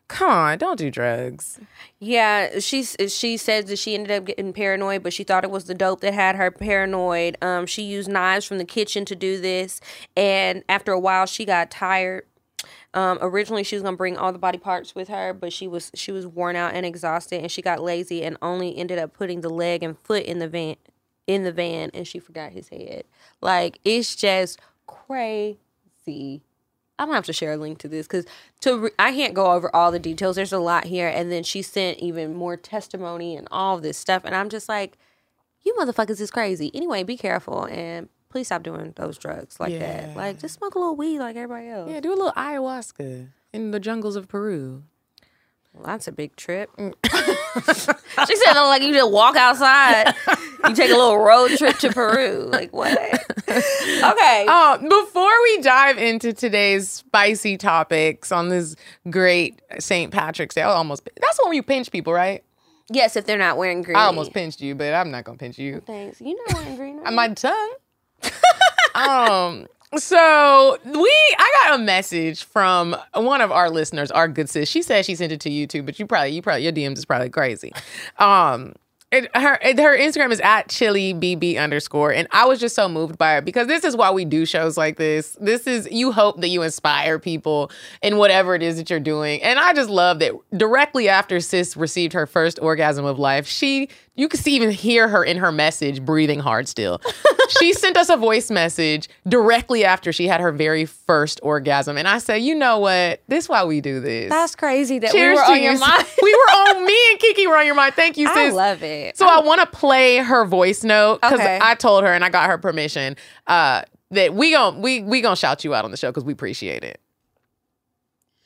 [0.08, 1.58] come on, don't do drugs.
[1.98, 5.64] Yeah, she she said that she ended up getting paranoid, but she thought it was
[5.64, 7.36] the dope that had her paranoid.
[7.42, 9.80] Um, she used knives from the kitchen to do this,
[10.16, 12.24] and after a while, she got tired.
[12.96, 15.92] Um, originally, she was gonna bring all the body parts with her, but she was
[15.94, 19.42] she was worn out and exhausted, and she got lazy and only ended up putting
[19.42, 20.76] the leg and foot in the van
[21.26, 23.04] in the van, and she forgot his head.
[23.42, 26.40] Like it's just crazy.
[26.98, 28.24] I'm gonna have to share a link to this because
[28.60, 30.36] to re- I can't go over all the details.
[30.36, 34.22] There's a lot here, and then she sent even more testimony and all this stuff,
[34.24, 34.96] and I'm just like,
[35.60, 36.70] you motherfuckers is crazy.
[36.72, 39.78] Anyway, be careful and please stop doing those drugs like Yeah.
[40.06, 40.16] that.
[40.16, 41.90] Like just smoke a little weed like everybody else.
[41.90, 44.82] Yeah, do a little ayahuasca in the jungles of Peru.
[45.72, 46.70] Well, that's a big trip.
[46.78, 46.94] Mm.
[48.26, 50.14] she said, like you just walk outside,
[50.68, 52.48] you take a little road trip to Peru.
[52.50, 52.98] Like what?
[53.48, 54.46] okay.
[54.48, 58.74] Oh, before we dive into today's spicy topics on this
[59.10, 60.10] great St.
[60.12, 62.42] Patrick's Day, I almost that's when you pinch people, right?
[62.90, 63.96] yes, if they're not wearing green.
[63.96, 65.82] I almost pinched you, but I'm not gonna pinch you.
[65.86, 66.20] Thanks.
[66.20, 66.96] You not wearing green.
[67.02, 67.12] right?
[67.12, 67.74] My tongue.
[68.94, 69.66] Um.
[69.96, 74.68] So we, I got a message from one of our listeners, our good sis.
[74.68, 76.98] She said she sent it to you too, but you probably, you probably, your DMs
[76.98, 77.72] is probably crazy.
[78.18, 78.74] Um.
[79.12, 82.88] It, her it- her Instagram is at chili bb underscore, and I was just so
[82.88, 85.36] moved by it because this is why we do shows like this.
[85.40, 87.70] This is you hope that you inspire people
[88.02, 91.76] in whatever it is that you're doing, and I just love that directly after Sis
[91.76, 95.52] received her first orgasm of life, she you could see, even hear her in her
[95.52, 97.00] message breathing hard still.
[97.60, 102.08] she sent us a voice message directly after she had her very first orgasm, and
[102.08, 104.30] I said, you know what, this is why we do this.
[104.30, 106.04] That's crazy that Cheers we were on your mind.
[106.22, 107.94] we were on me and Kiki were on your mind.
[107.94, 108.36] Thank you, sis.
[108.36, 109.16] I love it.
[109.16, 111.58] So I want to play her voice note because Okay.
[111.62, 115.36] I told her and I got her permission uh, that we gon' we we gonna
[115.36, 117.00] shout you out on the show because we appreciate it.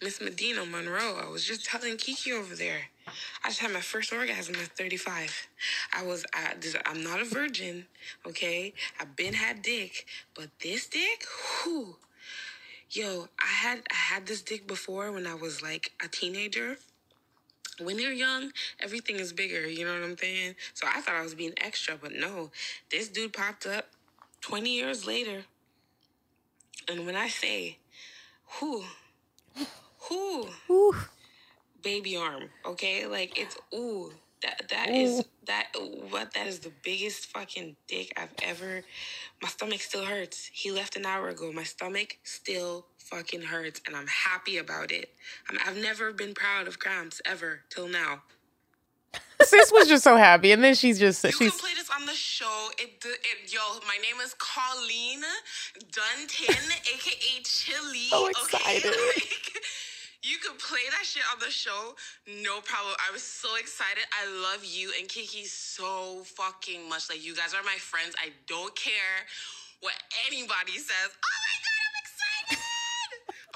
[0.03, 2.90] Miss Medina Monroe, I was just telling Kiki over there.
[3.45, 5.49] I just had my first orgasm at 35.
[5.97, 6.55] I was, I,
[6.87, 7.87] I'm not a virgin,
[8.27, 8.75] okay?
[8.99, 11.25] I've been had dick, but this dick,
[11.63, 11.97] whew.
[12.91, 16.79] Yo, I had, I had this dick before when I was like a teenager.
[17.81, 20.57] When you're young, everything is bigger, you know what I'm saying?
[20.75, 22.51] So I thought I was being extra, but no.
[22.91, 23.87] This dude popped up
[24.41, 25.45] 20 years later.
[26.89, 27.79] And when I say,
[28.59, 28.85] whew,
[30.09, 30.49] whew,
[31.83, 33.07] baby arm, okay?
[33.07, 34.13] Like it's ooh.
[34.43, 35.69] That that is that
[36.11, 38.83] what that is the biggest fucking dick I've ever
[39.43, 40.51] my stomach still hurts.
[40.53, 41.53] He left an hour ago.
[41.53, 45.11] My stomach still fucking hurts and I'm happy about it.
[45.51, 48.23] I'm, I've never been proud of cramps ever till now.
[49.43, 52.07] Sis was just so happy, and then she's just You she's can play this on
[52.07, 52.69] the show.
[52.79, 55.23] It, it yo, my name is Colleen
[55.93, 58.09] Dunton, aka Chili.
[58.11, 58.85] So Okay, excited.
[58.85, 59.65] like,
[60.23, 61.97] you could play that shit on the show,
[62.29, 62.95] no problem.
[63.01, 64.05] I was so excited.
[64.13, 67.09] I love you and Kiki so fucking much.
[67.09, 68.15] Like you guys are my friends.
[68.21, 69.25] I don't care
[69.81, 69.95] what
[70.29, 71.11] anybody says.
[71.17, 72.61] Oh my god, I'm excited!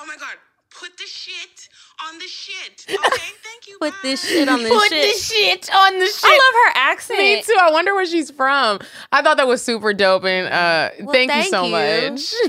[0.01, 0.37] oh my god.
[0.79, 1.69] Put the shit
[2.09, 2.87] on the shit.
[2.95, 3.79] Okay, thank you.
[3.81, 3.97] Put bye.
[4.03, 5.05] this shit on the Put shit.
[5.05, 6.25] Put the shit on the shit.
[6.25, 7.19] I love her accent.
[7.21, 7.57] Me too.
[7.61, 8.81] I wonder where she's from.
[9.13, 11.71] I thought that was super dope, and uh, Well, thank, you so you.
[11.71, 12.35] much.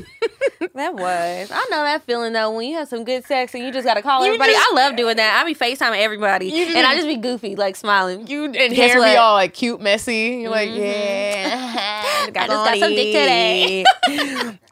[0.73, 1.51] That was.
[1.53, 4.01] I know that feeling though when you have some good sex and you just gotta
[4.01, 4.51] call You everybody.
[4.53, 5.41] just- I love doing that.
[5.41, 6.47] I be FaceTiming everybody.
[6.47, 8.27] You just and I just be goofy, like smiling.
[8.27, 9.11] you and Guess hair what?
[9.11, 10.39] be all like cute, messy.
[10.41, 10.77] You're like, Mhm.
[10.79, 12.03] yeah.
[12.27, 13.85] I just got some dick today.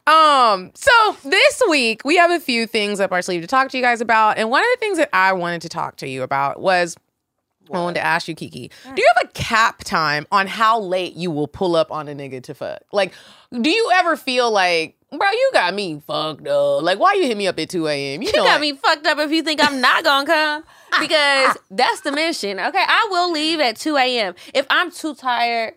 [0.06, 0.92] Um, so
[1.24, 4.02] this week we have a few things up our sleeve to talk to you guys
[4.02, 4.38] about.
[4.38, 6.98] And one of the things that I wanted to talk to you about was
[7.74, 11.13] I wanted to ask you, Kiki, do you have a cap time on how late
[11.16, 12.82] you will pull up on a nigga to fuck?
[12.92, 13.13] Like,
[13.62, 16.84] do you ever feel like, bro, you got me fucked up?
[16.84, 18.22] Like, why you hit me up at 2 a.m.?
[18.22, 20.63] You, You know, got like- me fucked up if you think I'm not gonna come
[21.00, 22.60] because that's the mission.
[22.60, 24.36] Okay, I will leave at 2 a.m.
[24.54, 25.76] If I'm too tired,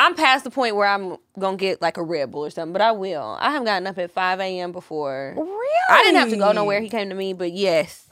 [0.00, 2.80] I'm past the point where I'm gonna get like a Red Bull or something, but
[2.82, 3.36] I will.
[3.40, 4.70] I haven't gotten up at 5 a.m.
[4.72, 5.34] before.
[5.36, 5.68] Really?
[5.90, 6.80] I didn't have to go nowhere.
[6.80, 8.04] He came to me, but yes.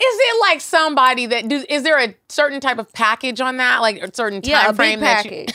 [0.00, 1.64] Is it like somebody that do?
[1.68, 4.74] Is there a certain type of package on that, like a certain time Yeah, a
[4.74, 5.46] frame big that you,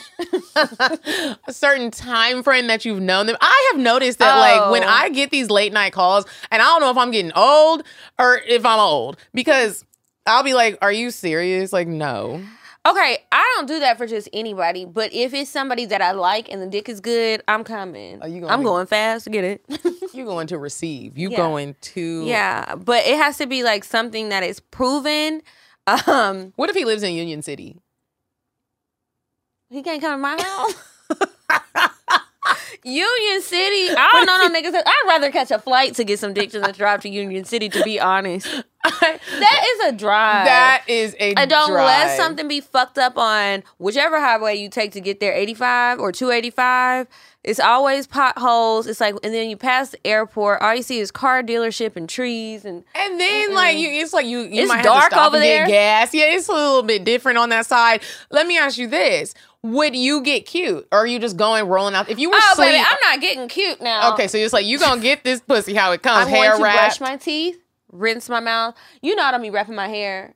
[0.58, 1.40] package.
[1.48, 3.38] a certain time frame that you've known them?
[3.40, 4.88] I have noticed that, like when Oh.
[4.88, 7.84] I get these late night calls, and I don't know if I'm getting old
[8.20, 9.86] or if I'm old because
[10.26, 12.42] I'll be like, "Are you serious?" Like, no.
[12.86, 16.52] Okay, I don't do that for just anybody, but if it's somebody that I like
[16.52, 18.22] and the dick is good, I'm coming.
[18.22, 19.66] Are you gonna I'm be- going fast to get it.
[20.14, 21.18] You're going to receive?
[21.18, 21.38] You Yeah.
[21.38, 22.26] going to?
[22.26, 25.42] yeah, but it has to be like something that is proven.
[26.08, 27.78] Um, What if he lives in Union City?
[29.70, 30.74] he can't come to my house.
[32.86, 33.90] Union City.
[33.96, 34.74] I don't know no niggas.
[34.86, 37.68] I'd rather catch a flight to get some dick than to drive to Union City.
[37.70, 38.48] To be honest,
[38.84, 40.46] that is a drive.
[40.46, 41.36] that is a.
[41.36, 45.34] I don't let something be fucked up on whichever highway you take to get there,
[45.34, 47.08] 85 or 285.
[47.44, 48.88] It's always potholes.
[48.88, 50.62] It's like, and then you pass the airport.
[50.62, 54.26] All you see is car dealership and trees and And then like you, it's like
[54.26, 55.68] you, you It's might have dark to stop over and get there.
[55.68, 56.14] gas.
[56.14, 58.02] Yeah, it's a little bit different on that side.
[58.32, 61.96] Let me ask you this: Would you get cute, or are you just going rolling
[61.96, 62.08] out?
[62.10, 64.14] If you were oh sleep, baby, I'm not getting cute now.
[64.14, 66.58] okay, so it's like you gonna get this pussy how it comes, I'm hair going
[66.60, 67.00] to wrapped.
[67.00, 67.60] brush my teeth,
[67.94, 68.76] rinse my mouth.
[69.02, 70.36] You know I don't be wrapping my hair.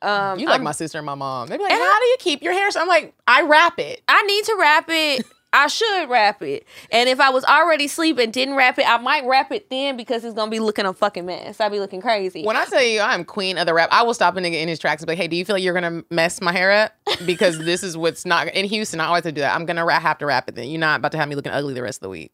[0.00, 1.48] Um, you like I'm- my sister and my mom.
[1.48, 3.42] They be like, And I- "How do you keep your hair?" So I'm like, "I
[3.42, 5.26] wrap it." I need to wrap it.
[5.50, 6.66] I should wrap it.
[6.92, 9.96] And if I was already asleep and didn't wrap it, I might wrap it then
[9.96, 11.58] because it's gonna be looking a fucking mess.
[11.58, 12.44] I'd be looking crazy.
[12.44, 14.68] When I tell you I'm queen of the wrap, I will stop a nigga in
[14.68, 16.70] his tracks and be like, "Hey, do you feel like you're gonna mess my hair
[16.70, 16.92] up?
[17.24, 19.00] Because this is what's not in Houston.
[19.00, 19.54] I always have to do that.
[19.54, 20.54] I'm gonna have to wrap it.
[20.54, 22.32] Then you're not about to have me looking ugly the rest of the week."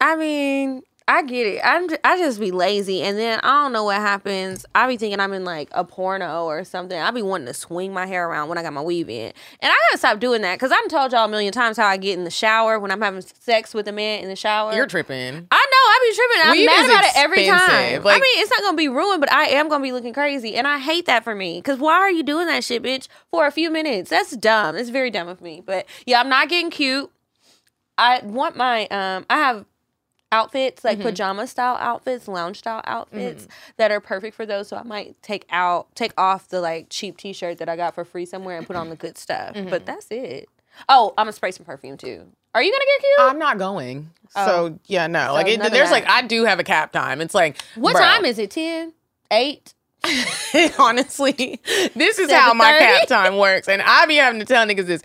[0.00, 1.60] I mean, I get it.
[1.64, 4.66] I'm j- I just be lazy, and then I don't know what happens.
[4.74, 7.00] I be thinking I'm in like a porno or something.
[7.00, 9.72] I be wanting to swing my hair around when I got my weave in, and
[9.72, 12.18] I gotta stop doing that because I've told y'all a million times how I get
[12.18, 14.74] in the shower when I'm having sex with a man in the shower.
[14.74, 15.48] You're tripping.
[15.50, 16.42] I know I be tripping.
[16.44, 18.02] I'm Weave mad about it every time.
[18.04, 20.56] Like- I mean, it's not gonna be ruined, but I am gonna be looking crazy,
[20.56, 21.62] and I hate that for me.
[21.62, 24.10] Cause why are you doing that shit, bitch, for a few minutes?
[24.10, 24.76] That's dumb.
[24.76, 25.62] It's very dumb of me.
[25.64, 27.10] But yeah, I'm not getting cute.
[27.96, 29.24] I want my um.
[29.30, 29.64] I have
[30.30, 31.08] outfits like mm-hmm.
[31.08, 33.72] pajama style outfits, lounge style outfits mm-hmm.
[33.78, 34.68] that are perfect for those.
[34.68, 38.04] So I might take out, take off the like cheap T-shirt that I got for
[38.04, 39.54] free somewhere and put on the good stuff.
[39.54, 39.70] Mm-hmm.
[39.70, 40.48] But that's it.
[40.88, 42.26] Oh, I'm gonna spray some perfume too.
[42.54, 43.30] Are you gonna get cute?
[43.30, 44.10] I'm not going.
[44.36, 44.46] Oh.
[44.46, 45.32] So yeah, no.
[45.32, 47.20] like it, there's like I do have a cap time.
[47.20, 48.50] It's like what bro, time is it?
[48.50, 48.92] 10?
[49.30, 49.74] 8?
[50.78, 51.60] honestly,
[51.94, 55.02] this is how my cap time works, and I be having to tell niggas this.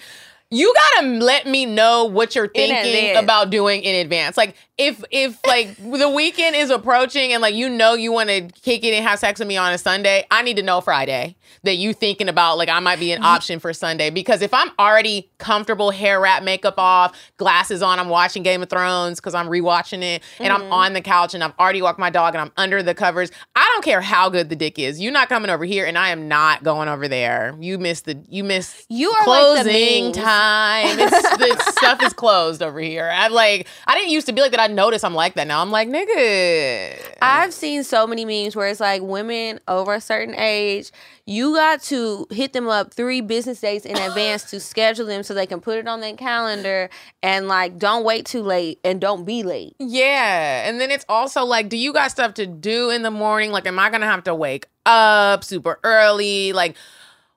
[0.54, 4.38] You gotta let me know what you're thinking about doing in advance.
[4.38, 8.42] Like if if like the weekend is approaching and like you know you want to
[8.62, 11.36] kick it and have sex with me on a Sunday, I need to know Friday
[11.63, 14.72] that you thinking about like I might be an option for Sunday because if I'm
[14.80, 19.48] already comfortable, hair wrap, makeup off, glasses on, I'm watching Game of Thrones because I'm
[19.48, 20.74] rewatching it, and I'm mm-hmm.
[20.74, 23.32] on the couch and I've already walked my dog and I'm under the covers.
[23.56, 25.00] I don't care how good the dick is.
[25.00, 27.56] You're not coming over here, and I am not going over there.
[27.60, 30.18] You missed the you missed You are like the closing memes.
[30.43, 30.99] Time.
[30.99, 33.10] It's, the stuff is closed over here.
[33.12, 34.60] I'm like I didn't used to be like that.
[34.60, 35.62] I notice I'm like that now.
[35.62, 36.97] I'm like nigga.
[37.21, 40.91] I've seen so many memes where it's like women over a certain age,
[41.25, 45.34] you got to hit them up three business days in advance to schedule them so
[45.34, 46.89] they can put it on their calendar
[47.21, 49.75] and like don't wait too late and don't be late.
[49.79, 50.67] Yeah.
[50.67, 53.51] And then it's also like, do you got stuff to do in the morning?
[53.51, 56.51] Like, am I gonna have to wake up super early?
[56.53, 56.75] Like,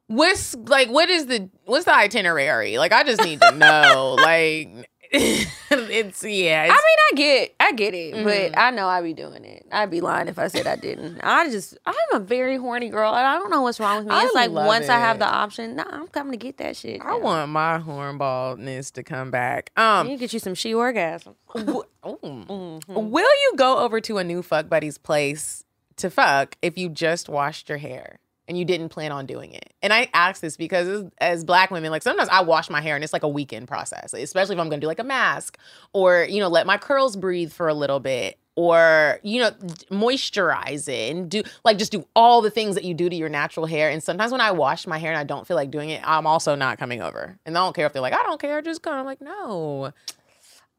[0.08, 2.78] what's like what is the what's the itinerary?
[2.78, 4.16] Like, I just need to know.
[4.22, 6.62] like it's yeah.
[6.64, 8.24] I mean, I get, I get it, Mm-hmm.
[8.24, 9.64] but I know I'd be doing it.
[9.70, 11.20] I'd be lying if I said I didn't.
[11.22, 14.14] I just, I'm a very horny girl, and I don't know what's wrong with me.
[14.14, 17.00] I It's like once I have the option, nah, I'm coming to get that shit.
[17.02, 17.20] I now.
[17.20, 19.70] want my hornballness to come back.
[19.76, 21.34] Um, You get you some she orgasm.
[21.54, 23.10] w- Mm-hmm.
[23.10, 25.64] will you go over to a new fuck buddy's place
[25.96, 28.18] to fuck if you just washed your hair?
[28.48, 29.72] And you didn't plan on doing it.
[29.82, 33.02] And I ask this because as, black women, like sometimes I wash my hair and
[33.02, 35.58] it's like a weekend process, especially if I'm gonna do like a mask
[35.92, 39.50] or, you know, let my curls breathe for a little bit or, you know,
[39.90, 43.28] moisturize it and do like just do all the things that you do to your
[43.28, 43.90] natural hair.
[43.90, 46.26] And sometimes when I wash my hair and I don't feel like doing it, I'm
[46.26, 47.36] also not coming over.
[47.44, 48.94] And I don't care if they're like, I don't care, just come.
[48.94, 49.92] I'm like, no.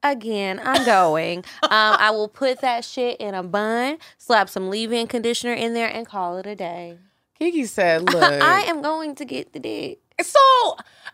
[0.04, 1.40] Again, I'm going.
[1.64, 5.88] um, I will put that shit in a bun, slap some leave-in conditioner in there,
[5.88, 6.98] and call it a day.
[7.40, 8.42] Kiki said, look.
[8.42, 10.00] I am going to get the dick.
[10.22, 10.40] So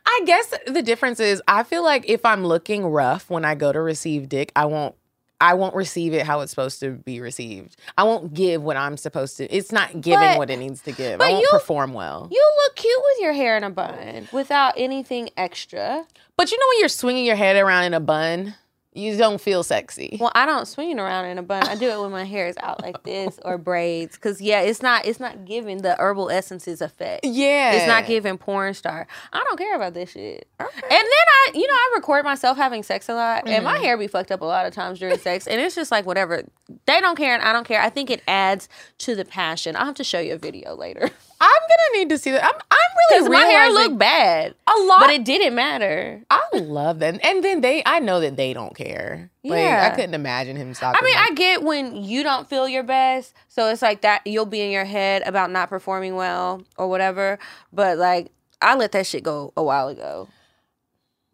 [0.06, 3.72] I guess the difference is I feel like if I'm looking rough when I go
[3.72, 4.96] to receive dick, I won't
[5.42, 7.76] I won't receive it how it's supposed to be received.
[7.98, 9.54] I won't give what I'm supposed to.
[9.54, 11.20] It's not giving But- what it needs to give.
[11.20, 12.30] I won't you- perform well.
[12.32, 16.06] You look cute with your hair in a bun without anything extra.
[16.38, 18.56] but you know when you're swinging your head around in a bun,
[18.96, 20.18] you don't feel sexy.
[20.20, 21.64] Well, I don't swing around in a bun.
[21.68, 24.18] I do it when my hair is out like this or braids.
[24.18, 27.26] Cause yeah, it's not it's not giving the herbal essences effect.
[27.26, 27.74] yeah.
[27.74, 29.08] It's not giving porn star.
[29.32, 30.48] I don't care about this shit.
[30.60, 33.84] And then I, you know, I record myself having sex a lot, and my mm-hmm.
[33.84, 36.44] hair be fucked up a lot of times during sex, and it's just like whatever.
[36.86, 37.82] They don't care, and I don't care.
[37.82, 38.70] I think it adds
[39.00, 39.76] to the passion.
[39.76, 41.10] I'll have to show you a video later
[41.44, 42.44] I'm gonna need to see that.
[42.44, 42.80] I'm I'm
[43.10, 46.24] because really my hair looked bad, a lot but it didn't matter.
[46.30, 47.20] I love that.
[47.26, 49.30] And then they I know that they don't care.
[49.44, 49.90] Like Yeah.
[49.92, 51.00] I couldn't imagine him stopping.
[51.02, 54.26] I mean, like- I get when you don't feel your best, so it's like that
[54.26, 57.38] you'll be in your head about not performing well or whatever.
[57.74, 58.32] But like,
[58.62, 60.30] I let that shit go a while ago.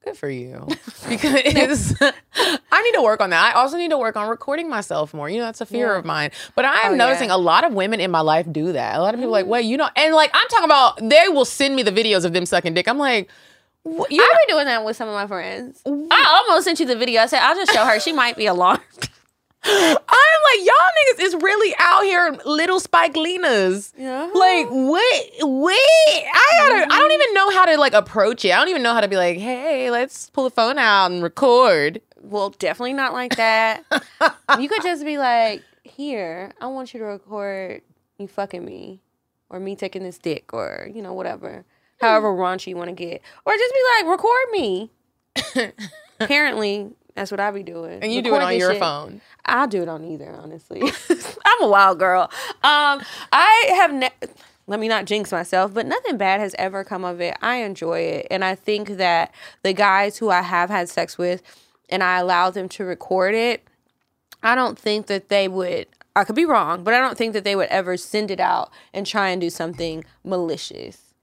[0.04, 0.68] Good for you.
[1.10, 1.96] Because
[2.72, 3.56] I need to work on that.
[3.56, 5.30] I also need to work on recording myself more.
[5.30, 6.00] You know, that's a fear Yeah.
[6.00, 6.32] of mine.
[6.56, 7.36] But I am Oh, noticing yeah.
[7.36, 8.96] a lot of women in my life do that.
[8.98, 9.50] A lot of people are like, mm.
[9.50, 12.34] wait, you know, and like I'm talking about they will send me the videos of
[12.34, 12.88] them sucking dick.
[12.88, 13.30] I'm like,
[13.84, 15.82] what, you I've been doing that with some of my friends.
[15.86, 17.22] I almost sent you the video.
[17.22, 18.00] I said I'll just show her.
[18.00, 18.82] She might be alarmed.
[20.56, 23.94] like, y'all niggas is really out here little Spike Lenas.
[23.98, 24.30] Yeah.
[24.34, 25.34] Like, what?
[25.42, 25.76] wait.
[25.76, 27.12] I gotta, I don't mm-hmm.
[27.12, 28.52] even know how to like approach it.
[28.52, 31.24] I don't even know how to be like, hey, let's pull the phone out and
[31.24, 32.02] record.
[32.22, 33.84] Well, definitely not like that.
[34.60, 37.82] you could just be like, "Here, I want you to record
[38.18, 39.02] you fucking me,
[39.50, 41.66] or me taking this dick, or you know whatever,
[42.00, 42.06] hmm.
[42.06, 44.92] however raunchy you want to get, or just be like, record me."
[46.20, 48.00] Apparently, that's what I be doing.
[48.02, 48.80] And you do it on your shit.
[48.80, 49.22] phone.
[49.46, 50.82] I'll do it on either, honestly.
[51.46, 52.30] I'm a wild girl.
[52.64, 53.02] Um,
[53.32, 54.30] I have ne-
[54.68, 57.36] let me not jinx myself, but nothing bad has ever come of it.
[57.42, 59.34] I enjoy it, and I think that
[59.64, 61.42] the guys who I have had sex with,
[61.90, 63.68] and I allow them to record it,
[64.44, 65.88] I don't think that they would.
[66.16, 68.72] I could be wrong, but I don't think that they would ever send it out
[68.94, 71.14] and try and do something malicious.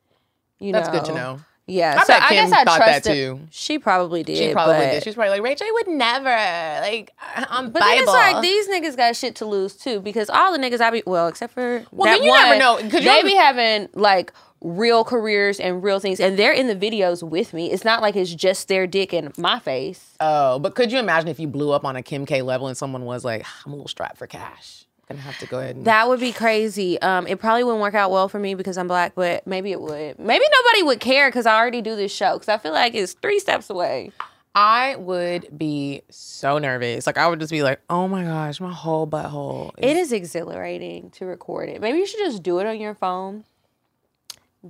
[0.58, 0.98] You know, That's know?
[1.00, 1.40] good to know.
[1.68, 3.38] Yeah, I so bet I Kim guess I thought trust that them.
[3.38, 3.40] too.
[3.50, 4.36] She probably did.
[4.38, 5.02] She probably but- did.
[5.02, 6.30] She's probably like, Ray J would never.
[6.30, 8.02] Like, uh, on But then Bible.
[8.02, 11.02] it's like these niggas got shit to lose too, because all the niggas I be
[11.06, 13.88] well, except for Well, that then you one, never know, 'cause they you're- be having
[13.94, 17.70] like real careers and real things, and they're in the videos with me.
[17.72, 20.14] It's not like it's just their dick in my face.
[20.20, 22.76] oh, but could you imagine if you blew up on a Kim K level and
[22.76, 24.85] someone was like, I'm a little strapped for cash.
[25.08, 25.84] Gonna have to go ahead and.
[25.84, 27.00] That would be crazy.
[27.00, 29.80] Um, it probably wouldn't work out well for me because I'm black, but maybe it
[29.80, 30.18] would.
[30.18, 32.34] Maybe nobody would care because I already do this show.
[32.34, 34.10] Because I feel like it's three steps away.
[34.56, 37.06] I would be so nervous.
[37.06, 39.72] Like, I would just be like, oh my gosh, my whole butthole.
[39.76, 41.80] It is exhilarating to record it.
[41.80, 43.44] Maybe you should just do it on your phone.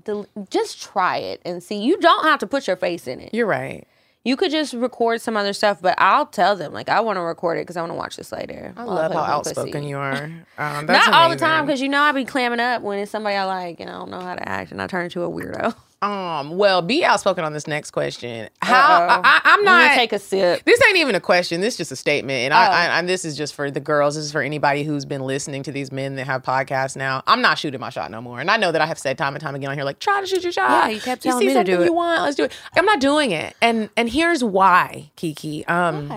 [0.04, 1.76] Del- just try it and see.
[1.80, 3.32] You don't have to put your face in it.
[3.32, 3.86] You're right.
[4.26, 7.20] You could just record some other stuff, but I'll tell them like I want to
[7.20, 8.72] record it because I want to watch this later.
[8.76, 10.30] I love how outspoken you are.
[10.58, 13.36] Um, Not all the time because you know I be clamming up when it's somebody
[13.36, 15.74] I like and I don't know how to act and I turn into a weirdo.
[16.02, 18.50] Um, well, be outspoken on this next question.
[18.60, 19.94] How I, me not.
[19.94, 20.62] take a sip.
[20.64, 21.62] this ain't even a question.
[21.62, 22.56] This is just a statement, and Oh.
[22.56, 24.14] I, I, and this is just for the girls.
[24.14, 27.22] This is for anybody who's been listening to these men that have podcasts now.
[27.26, 29.34] I'm not shooting my shot no more, and I know that I have said time
[29.34, 30.68] and time again on here, like try to shoot your shot.
[30.70, 31.86] Yeah, you kept telling see me to do it.
[31.86, 32.22] You want?
[32.22, 32.52] Let's do it.
[32.76, 35.66] I'm not doing it, and and here's why, Kiki.
[35.66, 36.10] Um,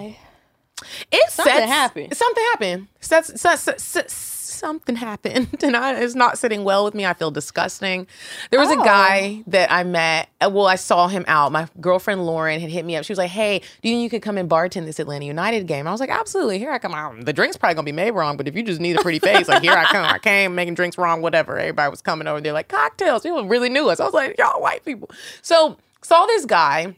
[1.12, 2.16] it Something sets- happened.
[2.18, 2.88] Something happened.
[3.02, 4.14] Sets, sets, sets- sets-
[4.60, 7.06] something happened, and I, it's not sitting well with me.
[7.06, 8.06] I feel disgusting.
[8.52, 8.80] There was Oh.
[8.82, 10.30] a guy that I met.
[10.42, 11.52] uh, Well, I saw him out.
[11.52, 13.06] My girlfriend Lauren had hit me up.
[13.06, 15.66] She was like, "Hey, do you think you could come and bartend this Atlanta United
[15.68, 16.60] game?" I was like, "Absolutely.
[16.60, 16.94] Here I come.
[16.94, 17.26] out.
[17.26, 19.48] The drink's probably gonna be made wrong, but if you just need a pretty face,
[19.48, 20.06] like here I come.
[20.06, 21.58] I came making drinks wrong, whatever.
[21.58, 23.24] Everybody was coming over there like Cocktales.
[23.24, 24.00] People really knew us.
[24.00, 25.10] I was like, y'all white people.
[25.42, 26.96] So saw this guy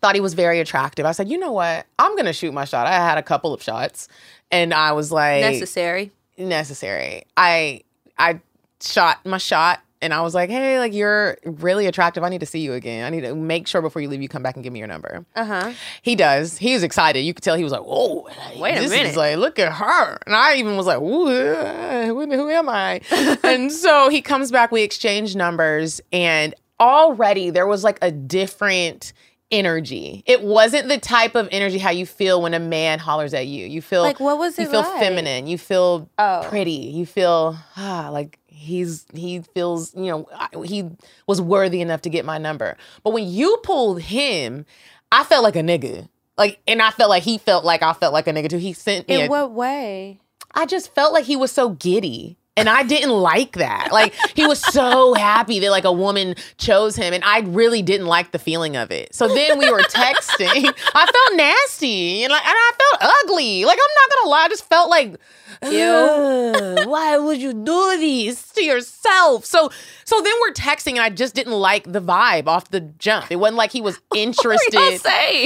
[0.00, 1.04] thought he was very attractive.
[1.04, 1.84] I said, you know what?
[1.98, 2.86] I'm gonna shoot my shot.
[2.86, 4.08] I had a couple of shots,
[4.50, 6.10] and I was like, Necessary.
[6.40, 7.24] Necessary.
[7.36, 7.82] I
[8.18, 8.40] I
[8.80, 12.22] shot my shot and I was like, hey, like you're really attractive.
[12.22, 13.04] I need to see you again.
[13.04, 14.88] I need to make sure before you leave, you come back and give me your
[14.88, 15.24] number.
[15.36, 15.72] Uh huh.
[16.02, 16.56] He does.
[16.56, 17.20] He was excited.
[17.20, 18.26] You could tell he was like, whoa,
[18.58, 19.10] Wait a this minute.
[19.10, 20.18] Is like, look at her.
[20.26, 23.00] And I even was like, who, who am I?
[23.44, 24.72] and so he comes back.
[24.72, 29.12] We exchange numbers, and already there was like a different
[29.50, 30.22] energy.
[30.26, 33.66] It wasn't the type of energy how you feel when a man hollers at you.
[33.66, 34.62] You feel Like, what was it?
[34.62, 35.00] You feel like?
[35.00, 35.46] feminine.
[35.46, 36.46] You feel Oh.
[36.48, 36.70] pretty.
[36.72, 40.88] You feel ah, like he's he feels you know he
[41.26, 42.76] was worthy enough to get my number.
[43.02, 44.66] But when you pulled him,
[45.12, 46.08] I felt like a nigga.
[46.38, 48.56] Like, and I felt like he felt like I felt like a nigga too.
[48.58, 49.14] He sent me.
[49.16, 50.18] In a- what way?
[50.54, 52.36] I just felt like he was so giddy.
[52.60, 53.88] And I didn't like that.
[53.92, 58.06] Like he was so happy that like a woman chose him, and I really didn't
[58.06, 59.14] like the feeling of it.
[59.14, 60.74] So then we were texting.
[60.94, 63.64] I felt nasty, and like, and I felt ugly.
[63.64, 65.16] Like I'm not gonna lie, I just felt like,
[65.62, 69.44] "Ugh, why would you do this to yourself?
[69.44, 69.70] So,
[70.04, 73.30] so then we're texting, and I just didn't like the vibe off the jump.
[73.30, 74.72] It wasn't like he was interested.
[74.74, 74.90] y'all?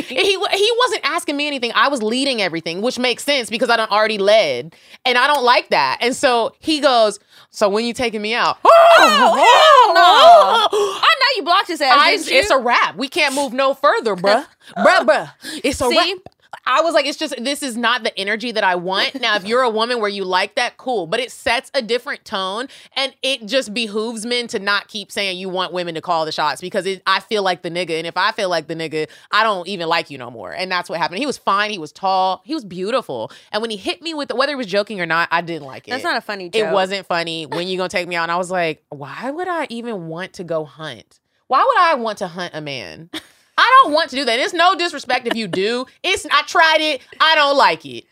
[0.02, 1.72] He he wasn't asking me anything.
[1.74, 5.44] I was leading everything, which makes sense because I done already led, and I don't
[5.44, 5.98] like that.
[6.00, 7.03] And so he goes,
[7.50, 8.70] "So when you taking me out?" Oh,
[9.96, 11.94] oh I know you blocked his ass.
[11.96, 12.38] I, didn't you?
[12.38, 12.96] it's a wrap.
[12.96, 14.46] We can't move no further, bruh.
[14.76, 15.30] bruh, bruh.
[15.62, 15.96] It's a See?
[15.96, 16.33] wrap.
[16.66, 19.20] I was like, it's just this is not the energy that I want.
[19.20, 21.06] Now, if you're a woman where you like that, cool.
[21.06, 25.38] But it sets a different tone, and it just behooves men to not keep saying
[25.38, 28.06] you want women to call the shots because it, I feel like the nigga, and
[28.06, 30.52] if I feel like the nigga, I don't even like you no more.
[30.52, 31.18] And that's what happened.
[31.18, 31.70] He was fine.
[31.70, 32.42] He was tall.
[32.44, 33.30] He was beautiful.
[33.52, 35.88] And when he hit me with whether he was joking or not, I didn't like
[35.88, 35.92] it.
[35.92, 37.46] That's not a funny It wasn't funny.
[37.46, 38.24] When you gonna take me out?
[38.24, 41.20] And I was like, why would I even want to go hunt?
[41.46, 43.10] Why would I want to hunt a man?
[43.56, 44.38] I don't want to do that.
[44.38, 45.86] It's no disrespect if you do.
[46.02, 47.02] It's I tried it.
[47.20, 48.04] I don't like it.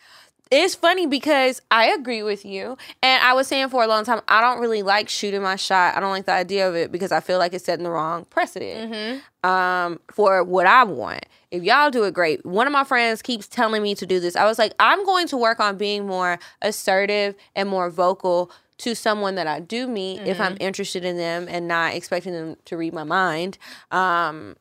[0.51, 2.76] It's funny because I agree with you.
[3.03, 5.97] And I was saying for a long time, I don't really like shooting my shot.
[5.97, 8.26] I don't like the idea of it because I feel like it's setting the wrong
[8.26, 11.24] precedent um, for what I want.
[11.51, 14.36] If y'all do it great, one of my friends keeps telling me to do this.
[14.36, 18.95] I was like, I'm going to work on being more assertive and more vocal to
[18.95, 22.76] someone that I do meet if I'm interested in them and not expecting them to
[22.76, 23.57] read my mind.
[23.90, 24.57] Um,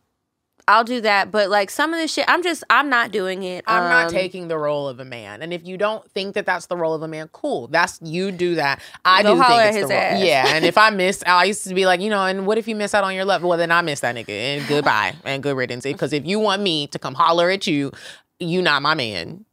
[0.68, 3.64] I'll do that, but like some of this shit, I'm just I'm not doing it.
[3.68, 5.42] I'm not Um, taking the role of a man.
[5.42, 7.68] And if you don't think that that's the role of a man, cool.
[7.68, 8.80] That's you do that.
[9.04, 10.04] I do holler think it's his the role.
[10.04, 10.24] ass.
[10.24, 10.46] Yeah.
[10.56, 12.76] And if I miss, I used to be like, you know, and what if you
[12.76, 13.44] miss out on your love?
[13.44, 14.30] Well, then I miss that nigga.
[14.30, 15.84] And goodbye and good riddance.
[15.84, 17.92] Because if you want me to come holler at you,
[18.40, 19.46] you not my man.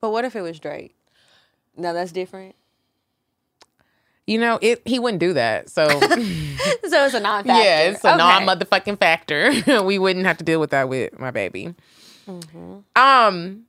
[0.00, 0.94] But what if it was Drake?
[1.76, 2.54] No, that's different.
[4.26, 5.68] You know, it he wouldn't do that.
[5.68, 7.62] So So it's a non-factor.
[7.62, 8.16] yeah, it's a Okay.
[8.16, 9.52] non motherfucking factor.
[9.82, 11.74] we wouldn't have to deal with that with my baby.
[12.26, 12.78] Mm-hmm.
[12.96, 13.64] Um,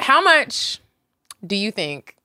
[0.00, 0.80] how much
[1.46, 2.16] do you think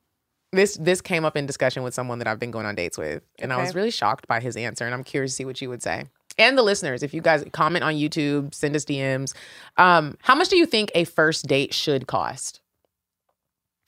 [0.54, 3.22] this this came up in discussion with someone that I've been going on dates with,
[3.40, 5.68] and I was really shocked by his answer, and I'm curious to see what you
[5.70, 6.06] would say.
[6.40, 9.34] And the listeners, if you guys comment on YouTube, send us DMs.
[9.76, 12.62] Um, how much do you think a first date should cost?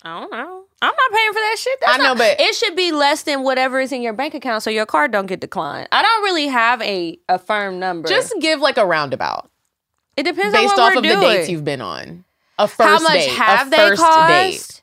[0.03, 0.58] I don't know.
[0.81, 1.79] I'm not paying for that shit.
[1.81, 4.33] That's I know, not- but- it should be less than whatever is in your bank
[4.33, 5.87] account, so your card don't get declined.
[5.91, 8.07] I don't really have a a firm number.
[8.07, 9.49] Just give like a roundabout
[10.17, 11.19] it depends based off of doing.
[11.19, 12.25] the dates you've been on.
[12.57, 14.27] A first How much date, have they first cost?
[14.27, 14.81] date.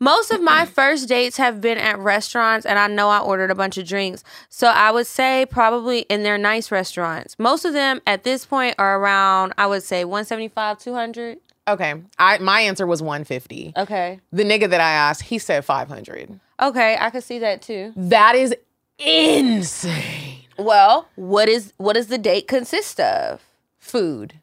[0.00, 3.54] Most of my first dates have been at restaurants, and I know I ordered a
[3.54, 4.24] bunch of drinks.
[4.48, 7.38] So I would say probably, in they're nice restaurants.
[7.38, 11.38] Most of them at this point are around, I would say, 175 200
[11.68, 13.72] Okay, I my answer was 150.
[13.76, 14.20] Okay.
[14.32, 16.40] The nigga that I asked, he said 500.
[16.60, 17.92] Okay, I could see that too.
[17.96, 18.54] That is
[18.98, 20.38] insane.
[20.58, 23.42] Well, what is what does the date consist of?
[23.78, 24.34] Food.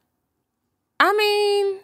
[1.00, 1.80] I mean,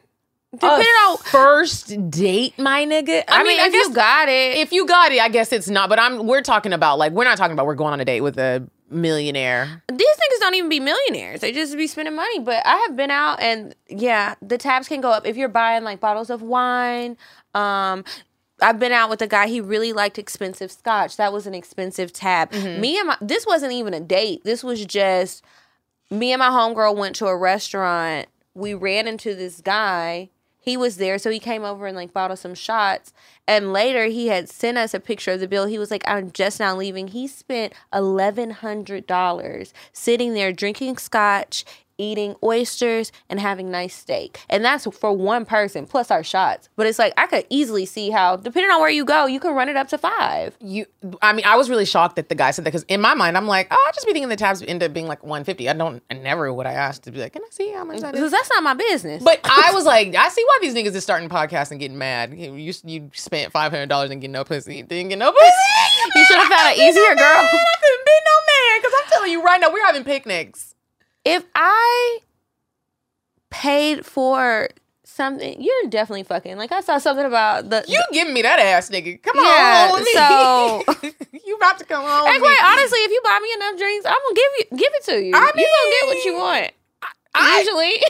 [0.53, 1.17] depending a on.
[1.17, 3.23] first date, my nigga.
[3.27, 5.89] I, mean, if you got it, if you got it, I guess it's not.
[5.89, 8.21] But I'm we're talking about like we're not talking about we're going on a date
[8.21, 9.83] with a millionaire.
[9.87, 11.41] these niggas don't even be millionaires.
[11.41, 12.39] They just be spending money.
[12.39, 15.83] But I have been out, and yeah, the tabs can go up if you're buying
[15.83, 17.17] like bottles of wine.
[17.53, 18.03] Um,
[18.61, 19.47] I've been out with a guy.
[19.47, 21.17] He really liked expensive scotch.
[21.17, 22.53] That was an expensive tab.
[22.53, 24.43] Me and my this wasn't even a date.
[24.43, 25.43] This was just
[26.09, 28.27] me and my homegirl went to a restaurant.
[28.53, 30.29] We ran into this guy.
[30.65, 33.13] He was there, so he came over and like bought us some shots.
[33.47, 35.67] And later, he had sent us a picture of the bill.
[35.67, 40.97] He was like, "I'm just now leaving." He spent eleven hundred dollars sitting there drinking
[40.97, 41.65] scotch,
[41.97, 44.39] eating oysters and having nice steak.
[44.49, 46.69] And that's for one person plus our shots.
[46.75, 49.53] But it's like I could easily see how depending on where you go, you can
[49.53, 50.57] run it up to 5.
[50.61, 50.85] You,
[51.21, 53.37] I mean, I was really shocked that the guy said that because in my mind,
[53.37, 55.69] I'm like, oh, I just be thinking the tabs end up being like 150.
[55.69, 58.01] I don't, I never would I ask to be like, can I see how much
[58.01, 58.19] that is?
[58.19, 59.23] Because that's not my business.
[59.23, 62.33] But I was like, I see why these niggas is starting podcasts and getting mad.
[62.37, 65.51] You you, spent five hundred dollars and get no pussy, didn't get no pussy.
[66.15, 67.39] you should have found an easier girl.
[67.39, 70.74] I couldn't be no man because I'm telling you right now, we're having picnics.
[71.25, 72.19] If I
[73.49, 74.69] paid for
[75.03, 76.57] something, you're definitely fucking.
[76.57, 79.21] Like I saw something about the You giving me that ass, nigga?
[79.21, 81.11] Come Yeah, on, me.
[81.45, 82.27] you about to come home?
[82.27, 85.03] And quite honestly, if you buy me enough drinks, I'm gonna give you give it
[85.05, 85.31] to you.
[85.35, 86.71] I you gonna get what you want.
[87.37, 88.01] I- Usually,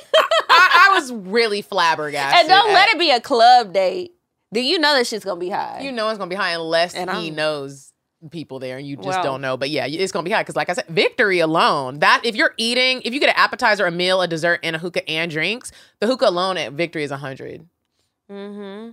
[0.50, 2.42] I, I was really flabbergasted.
[2.42, 4.12] and don't let it be a club date.
[4.54, 5.80] Do you know that shit's gonna be high?
[5.82, 7.85] You know it's gonna be high unless And he I'm- knows
[8.30, 9.58] people there and you just Well- don't know.
[9.58, 12.00] But yeah, it's gonna be high because, like I said, victory alone.
[12.00, 14.80] That if you're eating, if you get an appetizer, a meal, a dessert, and a
[14.80, 17.68] hookah and drinks, the hookah alone at victory is a hundred.
[18.32, 18.92] Mm-hmm.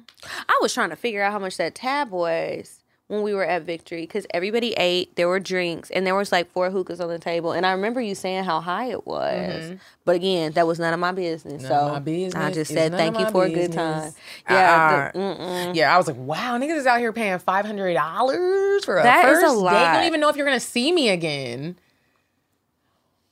[0.49, 2.82] I was trying to figure out how much that tab was
[3.12, 5.14] when we were at Victory because everybody ate.
[5.16, 7.52] There were drinks and there was like four hookahs on the table.
[7.52, 9.74] And I remember you saying how high it was.
[10.06, 11.62] But again, that was none of my business.
[11.62, 12.34] None so my business.
[12.34, 14.12] I just said thank you for a good time.
[14.48, 15.10] Yeah.
[15.14, 18.84] Uh, the- Yeah, I was like, wow, niggas is out here paying five hundred dollars
[18.86, 19.54] for a That is first a date.
[19.88, 21.76] You don't even know if you're gonna see me again.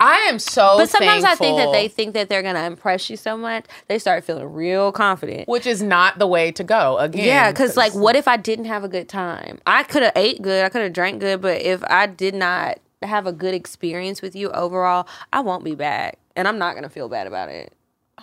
[0.01, 0.76] I am so.
[0.78, 3.98] But sometimes I think that they think that they're gonna impress you so much, they
[3.98, 5.46] start feeling real confident.
[5.48, 6.96] which is not the way to go.
[6.98, 9.61] Again, Yeah, because like, what if I didn't have a good time?
[9.66, 12.78] I could have ate good, I could have drank good, but if I did not
[13.03, 16.88] have a good experience with you overall, I won't be back, and I'm not gonna
[16.88, 17.72] feel bad about it.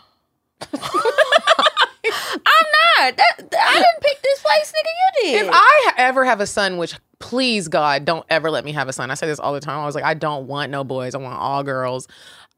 [2.09, 2.65] I'm
[3.11, 3.17] not.
[3.17, 5.23] That, I didn't pick this place, nigga.
[5.25, 5.45] You did.
[5.45, 8.93] If I ever have a son, which please God, don't ever let me have a
[8.93, 9.11] son.
[9.11, 9.79] I say this all the time.
[9.79, 11.15] I was like, I don't want no boys.
[11.15, 12.07] I want all girls.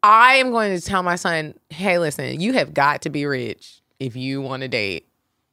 [0.04, 3.82] I am going to tell my son, hey, listen, you have got to be rich
[4.00, 5.06] if you want to date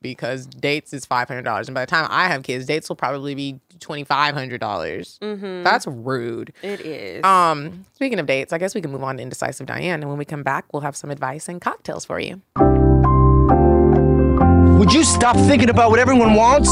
[0.02, 2.96] because dates is five hundred dollars, and by the time I have kids, dates will
[2.96, 5.18] probably be twenty five hundred dollars.
[5.20, 6.52] That's rude.
[6.62, 7.24] it is.
[7.24, 10.18] Um, speaking of dates, I guess we can move on to Indecisive Diane, and when
[10.18, 12.40] we come back, we'll have some advice and cocktails for you.
[14.78, 16.68] Would you stop thinking about what everyone wants?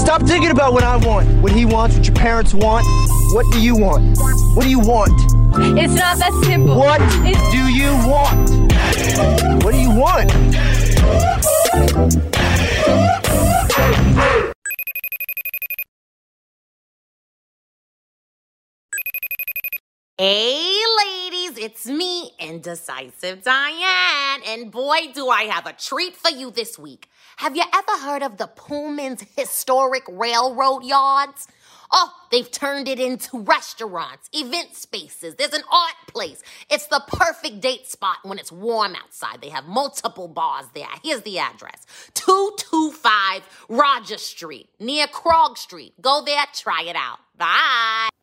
[0.00, 2.84] Stop thinking about what I want, what he wants, what your parents want.
[3.32, 4.18] What do you want?
[4.56, 5.12] What do you want?
[5.78, 6.76] It's not that simple.
[6.76, 6.98] What
[7.52, 8.50] do you want?
[9.62, 10.32] What do you want?
[20.18, 24.40] Hey, ladies, it's me, Indecisive Diane.
[24.46, 27.08] And boy, do I have a treat for you this week.
[27.38, 31.48] Have you ever heard of the Pullman's Historic Railroad Yards?
[31.92, 35.34] Oh, they've turned it into restaurants, event spaces.
[35.34, 36.42] There's an art place.
[36.70, 39.40] It's the perfect date spot when it's warm outside.
[39.40, 40.86] They have multiple bars there.
[41.02, 45.94] Here's the address 225 Roger Street, near Krog Street.
[46.00, 47.18] Go there, try it out.
[47.36, 48.13] Bye.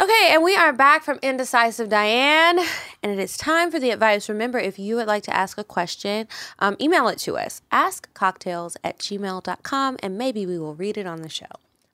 [0.00, 2.58] Okay, and we are back from Indecisive Diane,
[3.02, 4.30] and it is time for the advice.
[4.30, 6.26] Remember, if you would like to ask a question,
[6.58, 7.60] um, email it to us.
[7.70, 11.44] Askcocktales at gmail.com, and maybe we will read it on the show.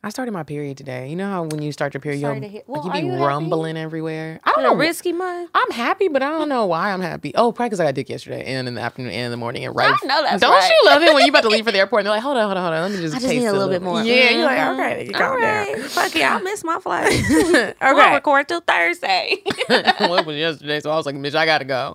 [0.05, 1.09] I started my period today.
[1.09, 2.39] You know how when you start your period, Sorry
[2.69, 3.25] you'll, to like you be you happy?
[3.25, 4.39] rumbling everywhere.
[4.45, 4.75] I don't A know.
[4.77, 5.51] risky month.
[5.53, 7.33] I'm happy, but I don't know why I'm happy.
[7.35, 9.65] Oh, probably because I got dick yesterday and in the afternoon and in the morning
[9.65, 9.93] and right.
[10.01, 10.71] I know that's Don't right.
[10.71, 12.37] you love it when you about to leave for the airport and they're like, hold
[12.37, 12.83] on, hold on, hold on.
[12.83, 14.01] Let me just I just taste need a little bit more.
[14.05, 14.75] Yeah, you're like, Mhm.
[14.75, 15.89] okay, you All calm right, down.
[15.89, 17.13] fuck it, I miss my flight.
[17.87, 17.93] Okay.
[17.95, 19.43] We'll record till Thursday.
[19.69, 21.95] well, it was yesterday, so I was like, bitch, I gotta go.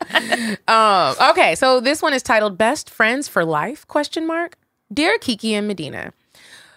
[0.68, 4.58] um, okay, so this one is titled "Best Friends for Life?" Question mark.
[4.94, 6.12] Dear Kiki and Medina,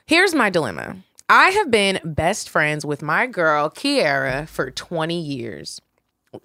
[0.06, 0.96] here's my dilemma.
[1.28, 5.80] I have been best friends with my girl Kiara for 20 years.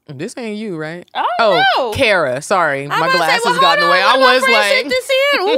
[0.08, 1.10] This ain't you, right?
[1.16, 1.92] Oh, oh no.
[1.94, 2.42] Kara.
[2.42, 4.02] Sorry, I'm my about to say, glasses well, got in the way.
[4.06, 5.40] I was like, this in.
[5.42, 5.58] I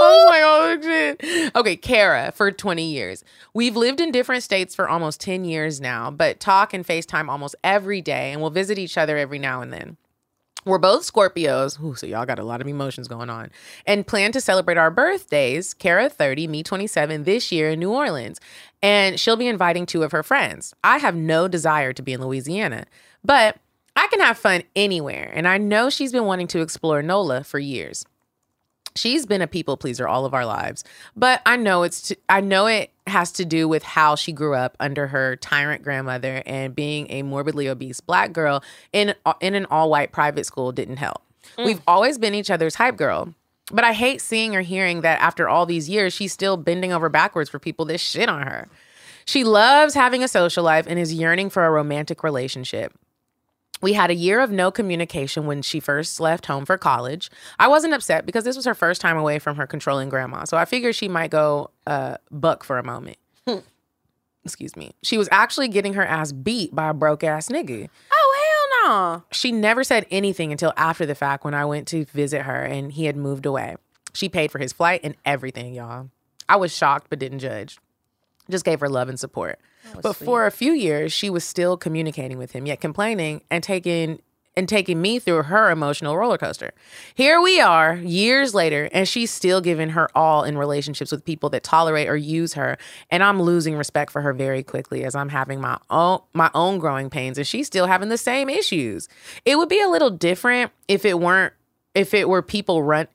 [0.00, 1.54] was like, oh shit.
[1.54, 3.22] Okay, Kara for 20 years.
[3.54, 7.54] We've lived in different states for almost 10 years now, but talk and FaceTime almost
[7.62, 9.96] every day, and we'll visit each other every now and then.
[10.66, 13.52] We're both Scorpios, Ooh, so y'all got a lot of emotions going on,
[13.86, 18.40] and plan to celebrate our birthdays, Kara 30, me 27, this year in New Orleans.
[18.82, 20.74] And she'll be inviting two of her friends.
[20.82, 22.86] I have no desire to be in Louisiana,
[23.24, 23.58] but
[23.94, 27.60] I can have fun anywhere, and I know she's been wanting to explore NOLA for
[27.60, 28.04] years.
[28.96, 30.84] She's been a people pleaser all of our lives,
[31.16, 34.54] but I know it's to, I know it has to do with how she grew
[34.54, 39.66] up under her tyrant grandmother and being a morbidly obese black girl in in an
[39.70, 41.22] all white private school didn't help.
[41.56, 41.66] Mm.
[41.66, 43.34] We've always been each other's hype girl,
[43.70, 47.08] but I hate seeing or hearing that after all these years she's still bending over
[47.08, 48.68] backwards for people that shit on her.
[49.24, 52.92] She loves having a social life and is yearning for a romantic relationship.
[53.82, 57.30] We had a year of no communication when she first left home for college.
[57.58, 60.44] I wasn't upset because this was her first time away from her controlling grandma.
[60.44, 63.18] So I figured she might go uh, buck for a moment.
[64.44, 64.92] Excuse me.
[65.02, 67.88] She was actually getting her ass beat by a broke ass nigga.
[68.12, 69.24] Oh hell no!
[69.32, 72.92] She never said anything until after the fact when I went to visit her and
[72.92, 73.76] he had moved away.
[74.12, 76.10] She paid for his flight and everything, y'all.
[76.48, 77.78] I was shocked but didn't judge.
[78.48, 79.58] Just gave her love and support.
[80.02, 84.20] But for a few years, she was still communicating with him, yet complaining and taking
[84.56, 86.72] and taking me through her emotional roller coaster.
[87.14, 91.50] Here we are, years later, and she's still giving her all in relationships with people
[91.50, 92.78] that tolerate or use her,
[93.10, 96.78] and I'm losing respect for her very quickly as I'm having my own my own
[96.78, 99.08] growing pains and she's still having the same issues.
[99.44, 101.52] It would be a little different if it weren't
[101.94, 103.08] if it were people run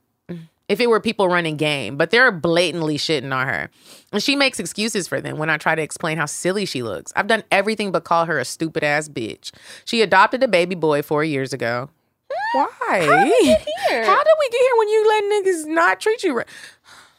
[0.71, 3.69] if it were people running game, but they're blatantly shitting on her.
[4.13, 7.11] And she makes excuses for them when I try to explain how silly she looks.
[7.13, 9.51] I've done everything but call her a stupid ass bitch.
[9.83, 11.89] She adopted a baby boy four years ago.
[12.53, 12.67] Why?
[12.89, 14.05] How did we get here?
[14.05, 16.47] How did we get here when you let niggas not treat you right?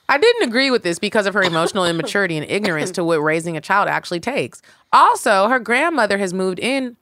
[0.09, 3.59] I didn't agree with this because of her emotional immaturity and ignorance to what raising
[3.59, 4.62] a child actually takes.
[4.94, 6.96] Also, her grandmother has moved in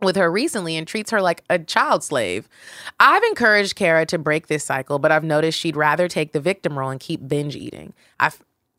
[0.00, 2.48] with her recently and treats her like a child slave.
[3.00, 6.78] I've encouraged Kara to break this cycle, but I've noticed she'd rather take the victim
[6.78, 7.92] role and keep binge eating.
[8.20, 8.30] I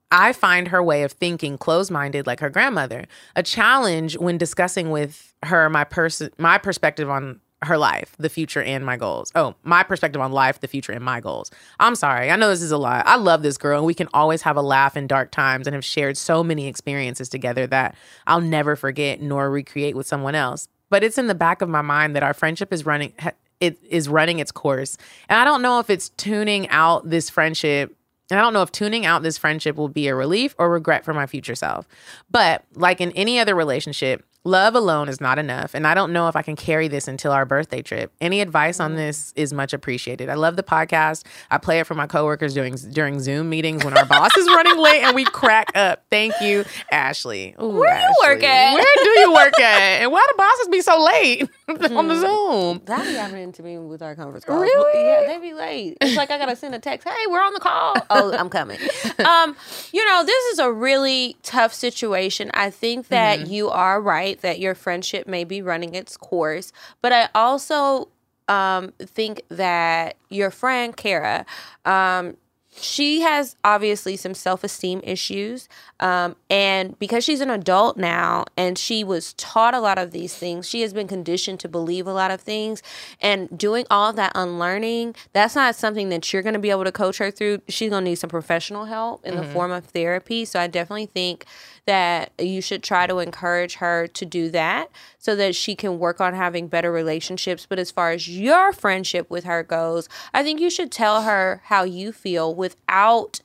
[0.10, 3.08] I find her way of thinking closed-minded like her grandmother.
[3.36, 8.62] A challenge when discussing with her my person my perspective on her life, the future,
[8.62, 9.32] and my goals.
[9.34, 11.50] Oh, my perspective on life, the future, and my goals.
[11.80, 12.30] I'm sorry.
[12.30, 13.08] I know this is a lot.
[13.08, 15.74] I love this girl, and we can always have a laugh in dark times and
[15.74, 17.96] have shared so many experiences together that
[18.28, 21.82] I'll never forget nor recreate with someone else but it's in the back of my
[21.82, 23.14] mind that our friendship is running
[23.60, 24.98] it is running its course.
[25.30, 27.96] And i don't know if it's tuning out this friendship
[28.30, 31.06] and i don't know if tuning out this friendship will be a relief or regret
[31.06, 31.88] for my future self.
[32.30, 36.30] But like in any other relationship Love alone is not enough, and I don't know
[36.30, 38.14] if I can carry this until our birthday trip.
[38.22, 40.30] Any advice on this is much appreciated.
[40.30, 41.26] I love the podcast.
[41.52, 44.78] I play it for my coworkers during during Zoom meetings when our boss is running
[44.78, 46.06] late and we crack up.
[46.10, 47.56] Thank you, Ashley.
[47.62, 48.08] Ooh, Where Ashley.
[48.08, 48.74] you work at?
[48.76, 50.02] Where do you work at?
[50.04, 51.50] And why do bosses be so late
[51.98, 52.82] on the Zoom?
[52.86, 54.62] That be happening to me with our conference calls.
[54.62, 55.04] Really?
[55.06, 55.98] Yeah, they be late.
[56.02, 57.08] It's like I gotta send a text.
[57.08, 57.96] Hey, we're on the call.
[58.10, 58.80] Oh, I'm coming.
[59.26, 59.56] Um,
[59.92, 62.52] you know, this is a really tough situation.
[62.54, 63.52] I think that Mm-hmm.
[63.52, 68.08] you are right that your friendship may be running its course, but I also
[68.48, 71.46] um think that your friend Kara,
[71.86, 72.38] um,
[72.80, 75.68] she has obviously some self-esteem issues
[76.00, 80.36] um, and because she's an adult now and she was taught a lot of these
[80.36, 82.84] things she has been conditioned to believe a lot of things.
[83.22, 86.84] And doing all of that unlearning that's not something that you're going to be able
[86.84, 87.62] to coach her through.
[87.68, 90.46] She's going to need some professional help in the form of therapy.
[90.46, 91.46] So i definitely think
[91.88, 96.22] that you should try to encourage her to do that so that she can work
[96.22, 97.66] on having better relationships.
[97.68, 101.62] But as far as your friendship with her goes, I think you should tell her
[101.66, 103.42] how you feel without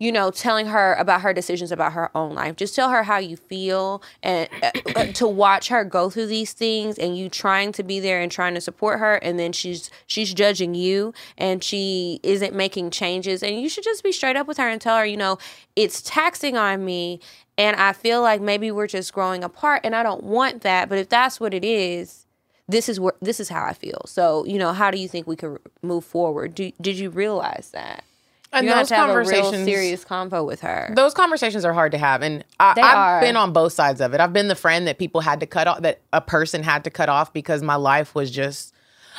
[0.00, 2.56] you know, telling her about her decisions about her own life.
[2.56, 6.98] Just tell her how you feel and uh, to watch her go through these things
[6.98, 10.34] and you trying to be there and trying to support her and then she's she's
[10.34, 14.58] judging you and she isn't making changes and you should just be straight up with
[14.58, 15.38] her and tell her, you know,
[15.76, 17.20] it's taxing on me
[17.56, 20.98] and I feel like maybe we're just growing apart and I don't want that, but
[20.98, 22.26] if that's what it is,
[22.68, 24.02] this is where this is how I feel.
[24.06, 26.54] So, you know, how do you think we could move forward?
[26.54, 28.04] Do, did you realize that?
[28.52, 30.92] And you have those to have a real conversations- serious convo with her.
[30.94, 33.20] Those conversations are hard to have, and I, are.
[33.20, 34.20] been on both sides of it.
[34.20, 36.90] I've been the friend that people had to cut off, that a person had to
[36.90, 38.72] cut off because my life was just,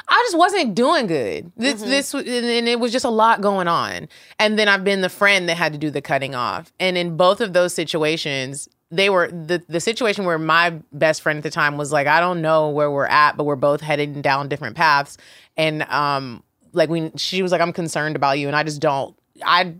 [0.08, 1.51] I just wasn't doing good.
[1.58, 1.89] This, Mm-hmm.
[1.89, 4.08] this, and and it was just a lot going on.
[4.39, 6.72] And then I've been the friend that had to do the cutting off.
[6.80, 11.38] And in both of those situations, they were the the situation where my best friend
[11.38, 14.22] at the time was like, I don't know where we're at, but we're both heading
[14.22, 15.18] down different paths.
[15.58, 16.43] And um,
[16.74, 19.18] like we, she was like, I'm concerned about you, and I just don't.
[19.43, 19.76] I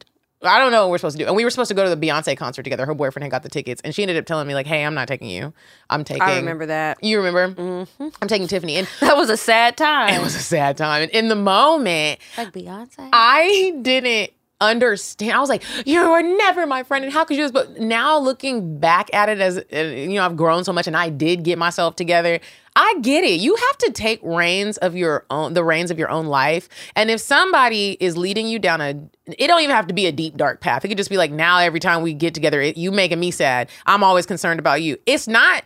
[0.48, 1.28] I don't know what we're supposed to do.
[1.28, 2.86] And we were supposed to go to the Beyonce concert together.
[2.86, 4.94] Her boyfriend had got the tickets, and she ended up telling me like, "Hey, I'm
[4.94, 5.54] not taking you.
[5.90, 7.04] I'm taking." I remember that.
[7.04, 7.62] You remember?
[7.62, 8.08] Mm-hmm.
[8.22, 10.14] I'm taking Tiffany, and That was a sad time.
[10.14, 11.04] it was a sad time.
[11.04, 13.10] And in the moment, like Beyonce.
[13.14, 14.32] I didn't
[14.62, 15.34] understand.
[15.34, 18.80] I was like, "You were never my friend, and how could you?" But now looking
[18.80, 21.96] back at it, as you know, I've grown so much, and I did get myself
[21.96, 22.40] together.
[22.76, 23.40] I get it.
[23.40, 26.68] You have to take reins of your own, the reins of your own life.
[26.96, 28.96] And if somebody is leading you down a,
[29.26, 30.84] it don't even have to be a deep dark path.
[30.84, 33.32] It could just be like now every time we get together, it, you making me
[33.32, 33.70] sad.
[33.86, 34.98] I'm always concerned about you.
[35.06, 35.64] It's not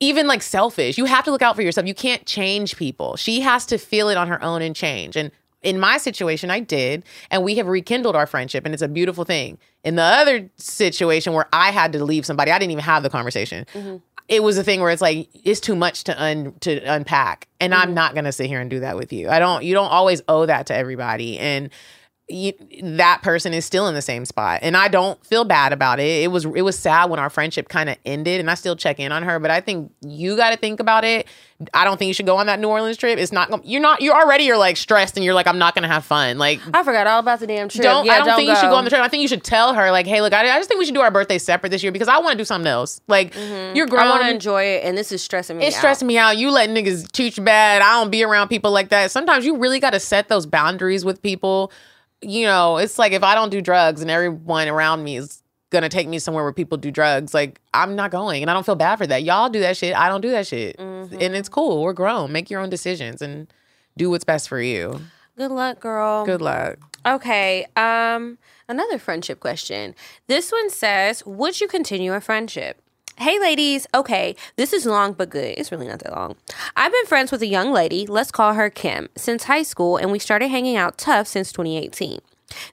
[0.00, 0.96] even like selfish.
[0.96, 1.86] You have to look out for yourself.
[1.86, 3.16] You can't change people.
[3.16, 5.16] She has to feel it on her own and change.
[5.16, 5.30] And
[5.62, 9.24] in my situation, I did, and we have rekindled our friendship, and it's a beautiful
[9.24, 9.58] thing.
[9.84, 13.10] In the other situation where I had to leave somebody, I didn't even have the
[13.10, 13.66] conversation.
[13.74, 13.96] Mm-hmm.
[14.28, 17.74] it was a thing where it's like it's too much to un to unpack, and
[17.74, 17.94] I'm mm-hmm.
[17.94, 19.28] not gonna sit here and do that with you.
[19.28, 19.64] I don't.
[19.64, 21.70] You don't always owe that to everybody, and
[22.28, 22.52] you,
[22.82, 26.24] that person is still in the same spot, and I don't feel bad about it.
[26.24, 29.00] It was it was sad when our friendship kind of ended, and I still check
[29.00, 29.38] in on her.
[29.38, 31.26] But I think you got to think about it.
[31.72, 33.18] I don't think you should go on that New Orleans trip.
[33.18, 33.66] It's not.
[33.66, 34.02] You're not.
[34.02, 34.44] You're already.
[34.44, 36.36] You're like stressed, and you're like, I'm not gonna have fun.
[36.36, 37.82] Like I forgot all about the damn trip.
[37.82, 39.00] don't Yeah, I don't, think you should go on the trip.
[39.00, 40.94] I think you should tell her like, hey, look, I, I just think we should
[40.94, 43.00] do our birthday separate this year because I want to do something else.
[43.08, 43.74] Like mm-hmm.
[43.74, 44.02] you're grown.
[44.02, 45.64] I want to enjoy it, and this is stressing me.
[45.64, 45.80] it's out.
[45.80, 46.36] stressing me out.
[46.36, 47.80] You let niggas teach bad.
[47.80, 49.10] I don't be around people like that.
[49.10, 51.72] Sometimes you really got to set those boundaries with people.
[52.20, 55.88] You know, it's like if I don't do drugs and everyone around me is gonna
[55.88, 58.74] take me somewhere where people do drugs, like I'm not going, and I don't feel
[58.74, 59.22] bad for that.
[59.22, 59.94] Y'all do that shit.
[59.94, 61.14] I don't do that shit, Mm-hmm.
[61.20, 61.82] and it's cool.
[61.82, 62.32] We're grown.
[62.32, 63.52] Make your own decisions and
[63.96, 65.00] do what's best for you.
[65.36, 66.24] Good luck, girl.
[66.24, 66.78] Good luck.
[67.06, 67.66] Okay.
[67.76, 68.38] Um,
[68.68, 69.94] another friendship question.
[70.26, 72.82] This one says, "Would you continue a friendship?"
[73.20, 73.84] Hey, ladies.
[73.92, 75.54] Okay, this is long but good.
[75.58, 76.36] It's really not that long.
[76.76, 80.12] I've been friends with a young lady, let's call her Kim, since high school, and
[80.12, 82.20] we started hanging out tough since 2018.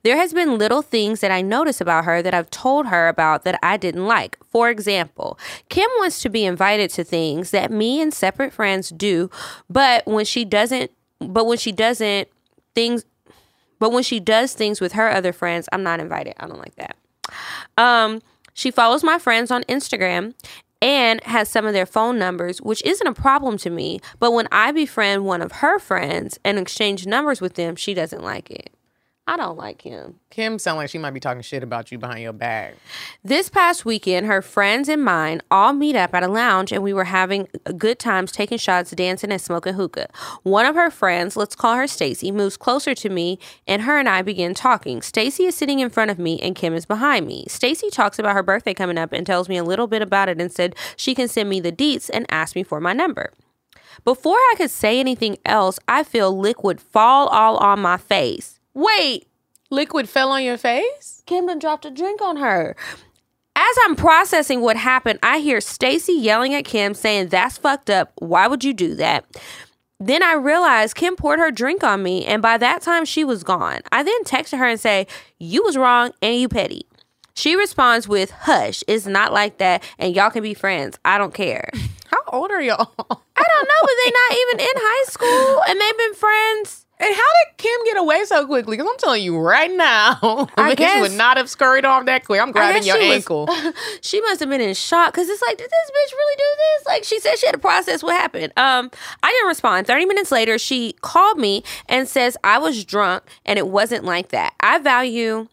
[0.03, 3.43] There has been little things that I notice about her that I've told her about
[3.43, 4.37] that I didn't like.
[4.45, 5.39] For example,
[5.69, 9.31] Kim wants to be invited to things that me and separate friends do,
[9.67, 12.27] but when she doesn't but when she doesn't
[12.75, 13.03] things
[13.79, 16.35] but when she does things with her other friends, I'm not invited.
[16.37, 16.95] I don't like that.
[17.79, 18.21] Um,
[18.55, 20.33] she follows my friends on Instagram
[20.81, 23.99] and has some of their phone numbers, which isn't a problem to me.
[24.19, 28.23] But when I befriend one of her friends and exchange numbers with them, she doesn't
[28.23, 28.74] like it.
[29.27, 30.19] I don't like him.
[30.29, 32.75] Kim sound like she might be talking shit about you behind your back.
[33.23, 36.93] This past weekend, her friends and mine all meet up at a lounge and we
[36.93, 40.09] were having good times taking shots, dancing, and smoking hookah.
[40.43, 44.07] One of her friends, let's call her Stacy, moves closer to me and her and
[44.07, 45.01] I begin talking.
[45.01, 47.45] Stacy is sitting in front of me and Kim is behind me.
[47.47, 50.39] Stacy talks about her birthday coming up and tells me a little bit about it
[50.39, 53.31] and said she can send me the deets and ask me for my number.
[54.03, 58.54] Before I could say anything else, I feel liquid fall all on my face.
[58.75, 59.27] Wait,
[59.71, 61.23] Liquid fell on your face?
[61.25, 62.75] Kim dropped a drink on her.
[63.55, 68.11] As I'm processing what happened, I hear Stacy yelling at Kim saying, That's fucked up.
[68.19, 69.25] Why would you do that?
[69.97, 73.45] Then I realized Kim poured her drink on me, and by that time she was
[73.45, 73.79] gone.
[73.93, 75.07] I then texted her and say,
[75.39, 76.85] You was wrong and you petty.
[77.33, 80.99] She responds with, Hush, it's not like that, and y'all can be friends.
[81.05, 81.69] I don't care.
[82.07, 82.91] How old are y'all?
[82.99, 86.84] I don't know, but they not even in high school and they've been friends.
[86.97, 88.77] And how did Kim get away so quickly?
[88.77, 92.39] Because I'm telling you right now, I guess- would not have scurried off that quick.
[92.41, 93.49] I'm grabbing your she was- ankle.
[94.01, 96.85] she must have been in shock because it's like, did this bitch really do this?
[96.87, 98.53] Like she said she had to process what happened.
[98.57, 98.89] Um,
[99.21, 99.87] I didn't respond.
[99.87, 104.29] Thirty minutes later, she called me and says I was drunk and it wasn't like
[104.29, 104.53] that.
[104.61, 105.49] I value,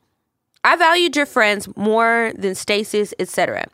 [0.62, 3.66] I valued your friends more than Stacy's, etc.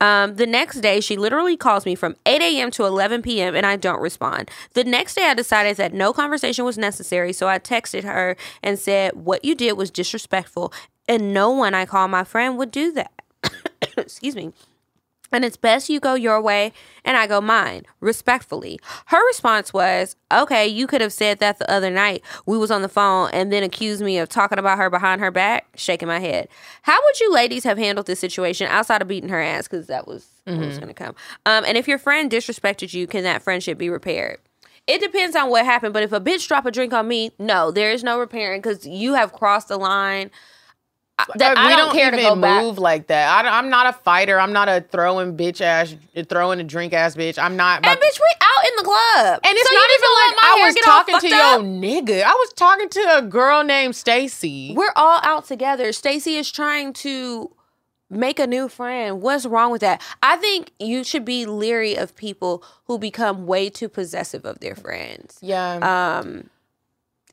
[0.00, 2.70] Um, the next day, she literally calls me from 8 a.m.
[2.72, 3.54] to 11 p.m.
[3.54, 4.50] and I don't respond.
[4.74, 8.78] The next day, I decided that no conversation was necessary, so I texted her and
[8.78, 10.72] said, What you did was disrespectful,
[11.08, 13.12] and no one I call my friend would do that.
[13.96, 14.52] Excuse me.
[15.34, 16.72] And it's best you go your way
[17.04, 18.78] and I go mine, respectfully.
[19.06, 22.22] Her response was, okay, you could have said that the other night.
[22.46, 25.32] We was on the phone and then accused me of talking about her behind her
[25.32, 26.48] back, shaking my head.
[26.82, 29.66] How would you ladies have handled this situation outside of beating her ass?
[29.66, 31.16] Because that was what was going to come.
[31.46, 34.38] Um, and if your friend disrespected you, can that friendship be repaired?
[34.86, 37.70] It depends on what happened, but if a bitch drop a drink on me, no,
[37.70, 40.30] there is no repairing because you have crossed the line.
[41.16, 42.62] I- That I we don't, care to go back.
[42.62, 43.44] move like that.
[43.44, 44.38] I, am not a fighter.
[44.40, 45.94] I'm not a throwing bitch ass,
[46.28, 47.38] throwing a drink ass bitch.
[47.38, 47.86] I'm not.
[47.86, 49.40] And bitch, we out in the club.
[49.44, 52.22] And it's So not even like I was talking to fucked your nigga.
[52.24, 54.74] I was talking to a girl named Stacy.
[54.76, 55.92] We're all out together.
[55.92, 57.50] Stacy is trying to
[58.10, 59.22] make a new friend.
[59.22, 60.02] What's wrong with that?
[60.22, 64.74] I think you should be leery of people who become way too possessive of their
[64.74, 65.38] friends.
[65.40, 66.18] Yeah.
[66.18, 66.50] Um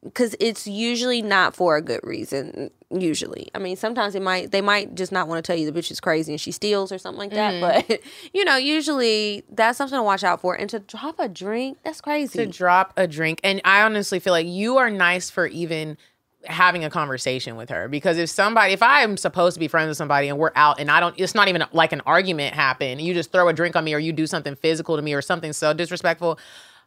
[0.04, 2.72] because it's usually not for a good reason.
[2.90, 5.80] Usually, I mean, sometimes it might they might just not want to tell you the
[5.80, 7.54] bitch is crazy and she steals or something like that.
[7.54, 7.88] Mm.
[7.88, 8.02] But
[8.34, 10.56] you know, usually that's something to watch out for.
[10.56, 12.40] And to drop a drink, that's crazy.
[12.40, 13.40] to drop a drink.
[13.44, 15.98] And I honestly feel like you are nice for even
[16.46, 19.98] having a conversation with her because if somebody if i'm supposed to be friends with
[19.98, 23.14] somebody and we're out and i don't it's not even like an argument happen you
[23.14, 25.54] just throw a drink on me or you do something physical to me or something
[25.54, 26.40] so disrespectful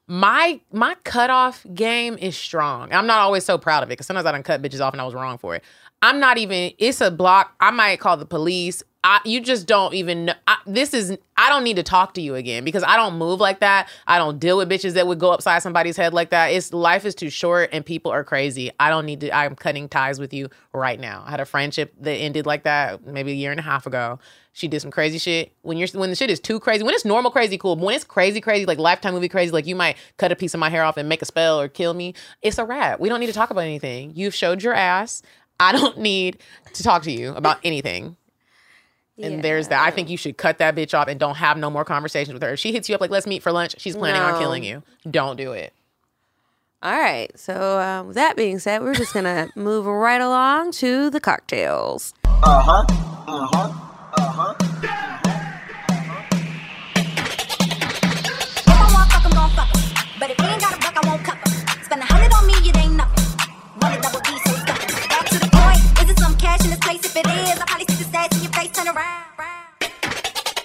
[0.07, 2.93] my my cutoff game is strong.
[2.93, 5.01] I'm not always so proud of it because sometimes i don't cut bitches off and
[5.01, 5.65] i was wrong for it
[6.05, 9.93] i'm not even it's a block i might call the police I, you just don't
[9.93, 10.33] even know.
[10.49, 13.39] I, this is, I don't need to talk to you again because I don't move
[13.39, 13.91] like that.
[14.07, 16.47] I don't deal with bitches that would go upside somebody's head like that.
[16.47, 18.71] It's life is too short and people are crazy.
[18.81, 21.23] I don't need to, I'm cutting ties with you right now.
[21.27, 24.19] I had a friendship that ended like that maybe a year and a half ago.
[24.55, 25.53] She did some crazy shit.
[25.63, 27.75] When you're when the shit is too crazy, when it's normal crazy, cool.
[27.75, 30.55] But when it's crazy, crazy, like lifetime movie crazy, like you might cut a piece
[30.55, 32.15] of my hair off and make a spell or kill me.
[32.41, 33.01] It's a wrap.
[33.01, 34.13] We don't need to talk about anything.
[34.15, 35.23] You've showed your ass.
[35.61, 36.39] I don't need
[36.73, 38.17] to talk to you about anything.
[39.23, 39.81] And there's that.
[39.87, 42.43] I think you should cut that bitch off and don't have no more conversations with
[42.43, 42.55] her.
[42.55, 44.27] If she hits you up like, let's meet for lunch, she's planning No.
[44.35, 44.83] on killing you.
[45.09, 45.73] Don't do it.
[46.83, 47.31] All right.
[47.39, 52.13] So uh, with that being said, we're just gonna move right along to the cocktails.
[52.25, 52.85] Uh huh.
[53.29, 53.73] Uh huh.
[54.19, 54.55] Uh huh.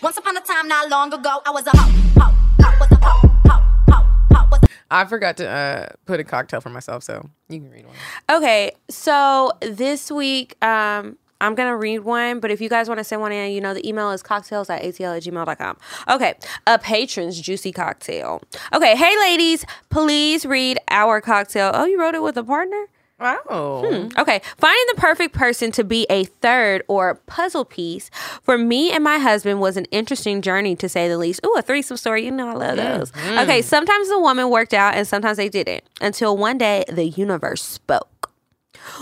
[0.01, 1.91] Once upon a time, not long ago, I was a hoe.
[2.21, 2.33] Hoe.
[2.61, 2.79] Hoe.
[2.79, 3.27] Was a hoe.
[3.47, 3.61] Hoe.
[3.89, 4.05] Hoe.
[4.33, 4.47] Hoe.
[4.49, 7.95] Was I forgot to uh, put a cocktail for myself, so you can read one.
[8.29, 13.03] Okay, so this week, um, I'm gonna read one, but if you guys want to
[13.03, 15.77] send one in, you know the email is cocktales at atl at gmail.com.
[16.09, 16.33] Okay,
[16.65, 18.41] a patron's juicy cocktail.
[18.73, 21.71] Okay, hey ladies, please read our cocktail.
[21.73, 22.85] Oh, you wrote it with a partner?
[23.21, 23.81] Oh.
[23.81, 24.19] Hmm.
[24.19, 24.41] Okay.
[24.57, 28.09] Finding the perfect person to be a third or puzzle piece
[28.41, 31.41] for me and my husband was an interesting journey to say the least.
[31.45, 32.25] Ooh, a threesome story.
[32.25, 33.11] You know, I love those.
[33.11, 33.43] Mm.
[33.43, 33.61] Okay.
[33.61, 38.31] Sometimes the woman worked out and sometimes they didn't until one day the universe spoke.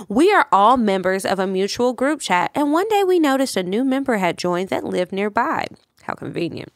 [0.09, 3.63] We are all members of a mutual group chat, and one day we noticed a
[3.63, 5.67] new member had joined that lived nearby.
[6.03, 6.71] How convenient.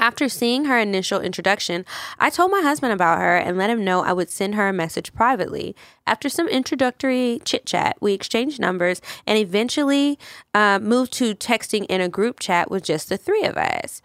[0.00, 1.84] After seeing her initial introduction,
[2.18, 4.72] I told my husband about her and let him know I would send her a
[4.72, 5.76] message privately.
[6.06, 10.18] After some introductory chit chat, we exchanged numbers and eventually
[10.54, 14.00] uh, moved to texting in a group chat with just the three of us.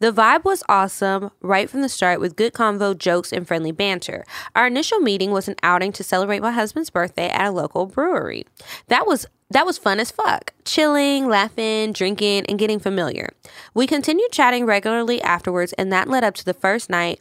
[0.00, 4.24] The vibe was awesome right from the start with good convo, jokes, and friendly banter.
[4.54, 8.44] Our initial meeting was an outing to celebrate my husband's birthday at a local brewery.
[8.88, 10.52] That was that was fun as fuck.
[10.64, 13.28] Chilling, laughing, drinking, and getting familiar.
[13.72, 17.20] We continued chatting regularly afterwards, and that led up to the first night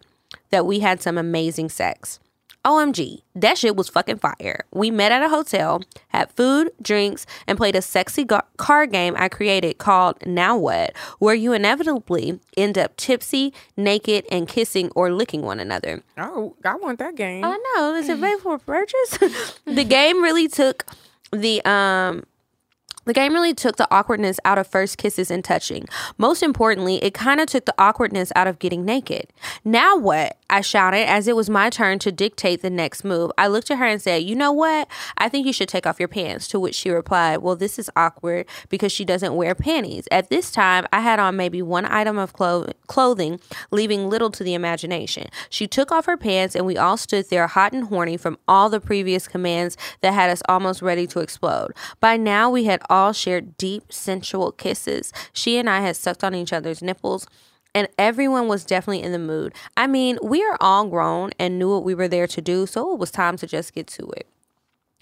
[0.49, 2.19] that we had some amazing sex.
[2.65, 4.65] OMG, that shit was fucking fire.
[4.71, 9.15] We met at a hotel, had food, drinks, and played a sexy ga- card game
[9.17, 15.11] I created called Now What, where you inevitably end up tipsy, naked, and kissing or
[15.11, 16.03] licking one another.
[16.17, 17.43] Oh, I want that game.
[17.43, 17.95] I know.
[17.95, 19.59] Is it available for purchase?
[19.65, 20.85] the game really took
[21.31, 22.23] the um
[23.05, 25.85] the game really took the awkwardness out of first kisses and touching.
[26.17, 29.27] Most importantly, it kind of took the awkwardness out of getting naked.
[29.63, 30.37] Now what?
[30.49, 33.31] I shouted as it was my turn to dictate the next move.
[33.39, 34.87] I looked at her and said, You know what?
[35.17, 36.47] I think you should take off your pants.
[36.49, 40.07] To which she replied, Well, this is awkward because she doesn't wear panties.
[40.11, 43.39] At this time, I had on maybe one item of clo- clothing,
[43.71, 45.27] leaving little to the imagination.
[45.49, 48.69] She took off her pants and we all stood there hot and horny from all
[48.69, 51.71] the previous commands that had us almost ready to explode.
[51.99, 55.11] By now, we had all shared deep, sensual kisses.
[55.33, 57.25] She and I had sucked on each other's nipples
[57.73, 59.53] and everyone was definitely in the mood.
[59.75, 62.93] I mean, we are all grown and knew what we were there to do, so
[62.93, 64.27] it was time to just get to it.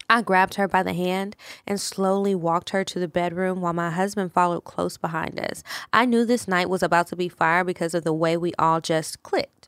[0.09, 1.35] I grabbed her by the hand
[1.67, 5.63] and slowly walked her to the bedroom while my husband followed close behind us.
[5.91, 8.81] I knew this night was about to be fire because of the way we all
[8.81, 9.60] just clicked.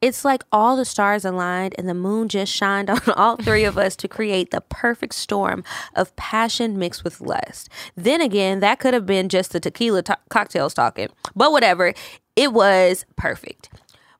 [0.00, 3.78] It's like all the stars aligned and the moon just shined on all three of
[3.78, 7.68] us to create the perfect storm of passion mixed with lust.
[7.94, 11.94] Then again, that could have been just the tequila to- cocktails talking, but whatever,
[12.36, 13.68] it was perfect.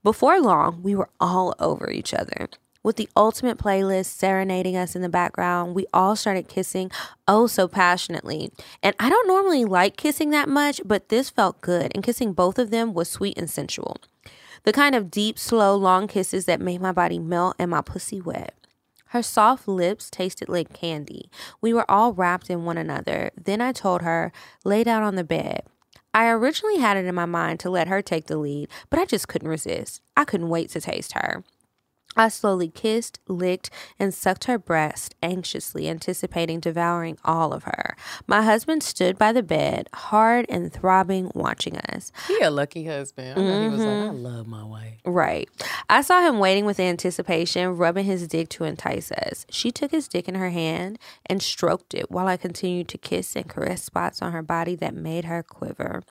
[0.02, 2.48] Before long, we were all over each other.
[2.82, 6.90] With the ultimate playlist serenading us in the background, we all started kissing
[7.26, 8.52] oh so passionately.
[8.82, 12.58] And I don't normally like kissing that much, but this felt good, and kissing both
[12.58, 13.96] of them was sweet and sensual.
[14.64, 18.20] The kind of deep, slow, long kisses that made my body melt and my pussy
[18.20, 18.54] wet.
[19.08, 21.30] Her soft lips tasted like candy.
[21.60, 23.30] We were all wrapped in one another.
[23.40, 24.32] Then I told her,
[24.64, 25.64] lay down on the bed.
[26.14, 29.04] I originally had it in my mind to let her take the lead, but I
[29.04, 30.00] just couldn't resist.
[30.16, 31.44] I couldn't wait to taste her.
[32.16, 37.96] I slowly kissed, licked, and sucked her breast, anxiously anticipating devouring all of her.
[38.26, 42.12] My husband stood by the bed, hard and throbbing, watching us.
[42.28, 43.38] He a lucky husband.
[43.38, 44.22] I know he was like, I Mhm.
[44.22, 44.94] love my wife.
[45.04, 45.48] Right.
[45.90, 49.44] I saw him waiting with anticipation, rubbing his dick to entice us.
[49.50, 53.34] She took his dick in her hand and stroked it while I continued to kiss
[53.36, 56.02] and caress spots on her body that made her quiver.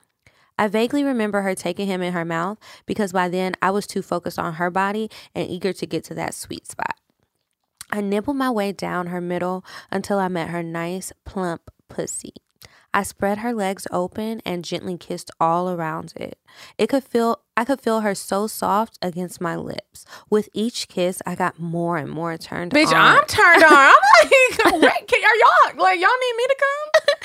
[0.57, 4.01] I vaguely remember her taking him in her mouth because by then I was too
[4.01, 6.99] focused on her body and eager to get to that sweet spot.
[7.91, 12.33] I nibbled my way down her middle until I met her nice, plump pussy.
[12.95, 16.37] I spread her legs open and gently kissed all around it.
[16.77, 20.05] It could feel I could feel her so soft against my lips.
[20.29, 22.93] With each kiss, I got more and more turned Bitch, on.
[22.93, 23.93] Bitch, I'm turned on.
[24.65, 27.17] I'm like, can, are y'all like y'all need me to come?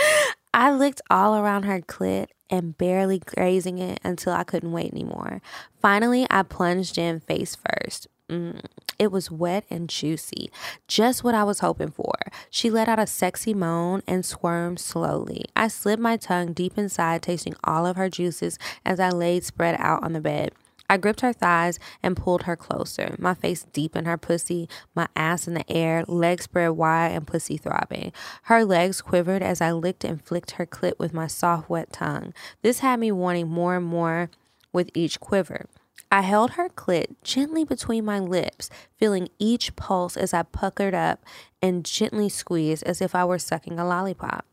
[0.53, 5.43] I licked all around her clit and barely grazing it until I couldn't wait anymore.
[5.81, 8.09] Finally, I plunged in face first.
[8.29, 8.63] Mm,
[8.99, 10.51] it was wet and juicy,
[10.87, 12.13] just what I was hoping for.
[12.51, 15.47] She let out a sexy moan and squirmed slowly.
[15.57, 19.77] I slid my tongue deep inside, tasting all of her juices as I laid spread
[19.79, 20.53] out on the bed.
[20.89, 25.09] I gripped her thighs and pulled her closer, my face deep in her pussy, my
[25.15, 28.13] ass in the air, legs spread wide and pussy throbbing.
[28.45, 32.33] Her legs quivered as I licked and flicked her clit with my soft, wet tongue.
[32.63, 34.31] This had me wanting more and more
[34.73, 35.67] with each quiver.
[36.11, 41.23] I held her clit gently between my lips, feeling each pulse as I puckered up
[41.61, 44.47] and gently squeezed as if I were sucking a lollipop.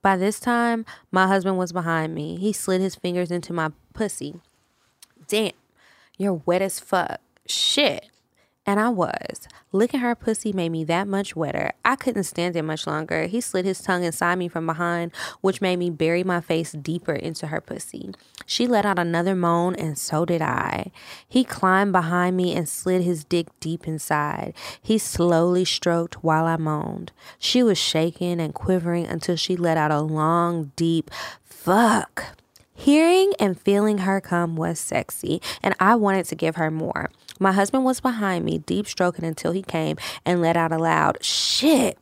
[0.00, 2.36] By this time, my husband was behind me.
[2.36, 4.34] He slid his fingers into my pussy.
[5.28, 5.52] Damn,
[6.16, 7.20] you're wet as fuck.
[7.46, 8.06] Shit.
[8.66, 9.46] And I was.
[9.72, 11.72] Licking her pussy made me that much wetter.
[11.84, 13.26] I couldn't stand it much longer.
[13.26, 15.12] He slid his tongue inside me from behind,
[15.42, 18.14] which made me bury my face deeper into her pussy.
[18.46, 20.92] She let out another moan, and so did I.
[21.28, 24.54] He climbed behind me and slid his dick deep inside.
[24.80, 27.12] He slowly stroked while I moaned.
[27.38, 31.10] She was shaking and quivering until she let out a long, deep
[31.42, 32.36] fuck.
[32.74, 37.10] Hearing and feeling her come was sexy, and I wanted to give her more.
[37.38, 39.96] My husband was behind me, deep stroking until he came
[40.26, 41.98] and let out a loud shit.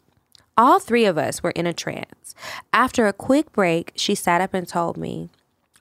[0.57, 2.35] All three of us were in a trance.
[2.73, 5.31] After a quick break, she sat up and told me,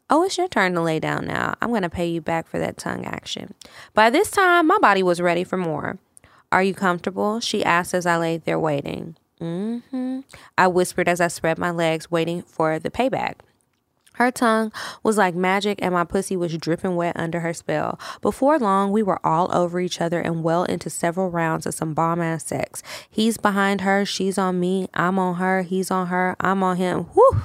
[0.09, 1.55] Oh, it's your turn to lay down now.
[1.61, 3.53] I'm going to pay you back for that tongue action.
[3.93, 5.99] By this time, my body was ready for more.
[6.51, 7.39] Are you comfortable?
[7.39, 9.15] She asked as I lay there waiting.
[9.39, 10.19] Mm hmm.
[10.57, 13.35] I whispered as I spread my legs, waiting for the payback.
[14.21, 17.99] Her tongue was like magic, and my pussy was dripping wet under her spell.
[18.21, 21.95] Before long, we were all over each other and well into several rounds of some
[21.95, 22.83] bomb ass sex.
[23.09, 27.05] He's behind her, she's on me, I'm on her, he's on her, I'm on him.
[27.15, 27.41] Whew.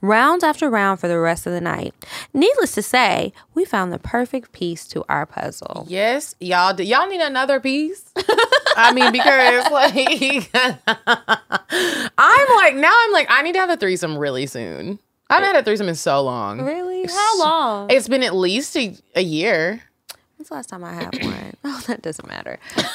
[0.00, 1.94] Round after round for the rest of the night.
[2.34, 5.86] Needless to say, we found the perfect piece to our puzzle.
[5.88, 6.74] Yes, y'all.
[6.74, 8.02] Do y'all need another piece?
[8.76, 9.94] I mean, because like
[12.18, 14.98] I'm like now I'm like I need to have a threesome really soon.
[15.28, 16.62] I haven't had a threesome in so long.
[16.62, 17.04] Really?
[17.06, 17.90] How long?
[17.90, 19.82] It's been at least a, a year.
[20.48, 21.52] When's the last time I had one?
[21.68, 22.58] Oh, that doesn't matter.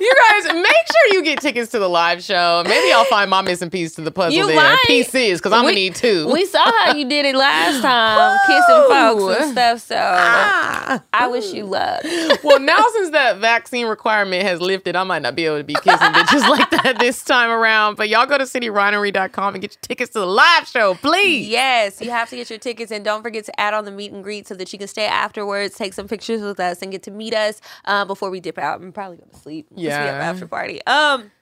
[0.00, 2.62] You guys, make sure you get tickets to the live show.
[2.66, 4.56] Maybe I'll find my missing piece to the puzzle You there.
[4.56, 4.78] might.
[4.86, 6.30] Pieces, because I'm gonna need two.
[6.32, 9.80] We saw how you did it last time, kissing folks and stuff.
[9.80, 11.02] So Ah.
[11.12, 12.02] I wish you luck.
[12.44, 15.74] well, now since that vaccine requirement has lifted, I might not be able to be
[15.74, 17.96] kissing bitches like that this time around.
[17.96, 21.48] But y'all go to citywinery.com and get your tickets to the live show, please.
[21.48, 24.12] Yes, you have to get your tickets and don't forget to add on the meet
[24.12, 27.02] and greet so that you can stay afterwards, take some pictures with us, and get
[27.04, 29.68] to meet us uh, before we dip out and probably go to sleep.
[29.70, 30.30] 'cause we have Yeah.
[30.30, 30.80] after party.
[30.86, 31.32] Um.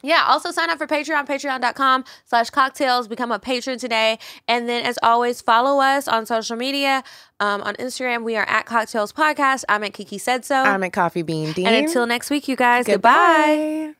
[0.00, 3.08] Yeah, also sign up for Patreon, patreon.com slash cocktales.
[3.08, 4.20] Become a patron today.
[4.46, 7.02] And then, as always, follow us on social media.
[7.40, 9.64] Um, on Instagram, we are at Cocktales Podcast.
[9.68, 10.54] I'm at Kiki Said So.
[10.54, 11.66] I'm at Coffee Bean Dean.
[11.66, 13.92] and until next week, you guys, goodbye.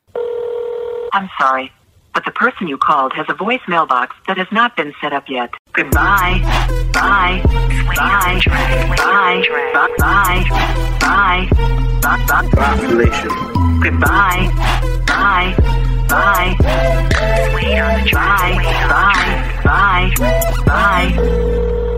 [1.12, 1.72] I'm sorry,
[2.18, 5.28] but the person you called has a voicemail box that has not been set up
[5.28, 5.54] yet.
[5.72, 6.40] Goodbye.
[6.92, 7.40] Bye.
[7.94, 7.94] Bye.
[7.94, 8.40] Bye.
[8.96, 9.44] Bye.
[9.72, 9.92] Bye.
[10.00, 10.42] Bye.
[10.98, 10.98] Bye.
[10.98, 11.48] Bye.
[12.02, 12.50] Bye.
[12.56, 12.82] Bye.
[13.84, 14.50] Goodbye.
[15.06, 15.54] Bye.
[16.08, 16.56] Bye.
[18.10, 18.56] Bye.
[18.82, 19.30] Bye.
[19.64, 20.10] Bye.
[20.66, 21.97] Bye.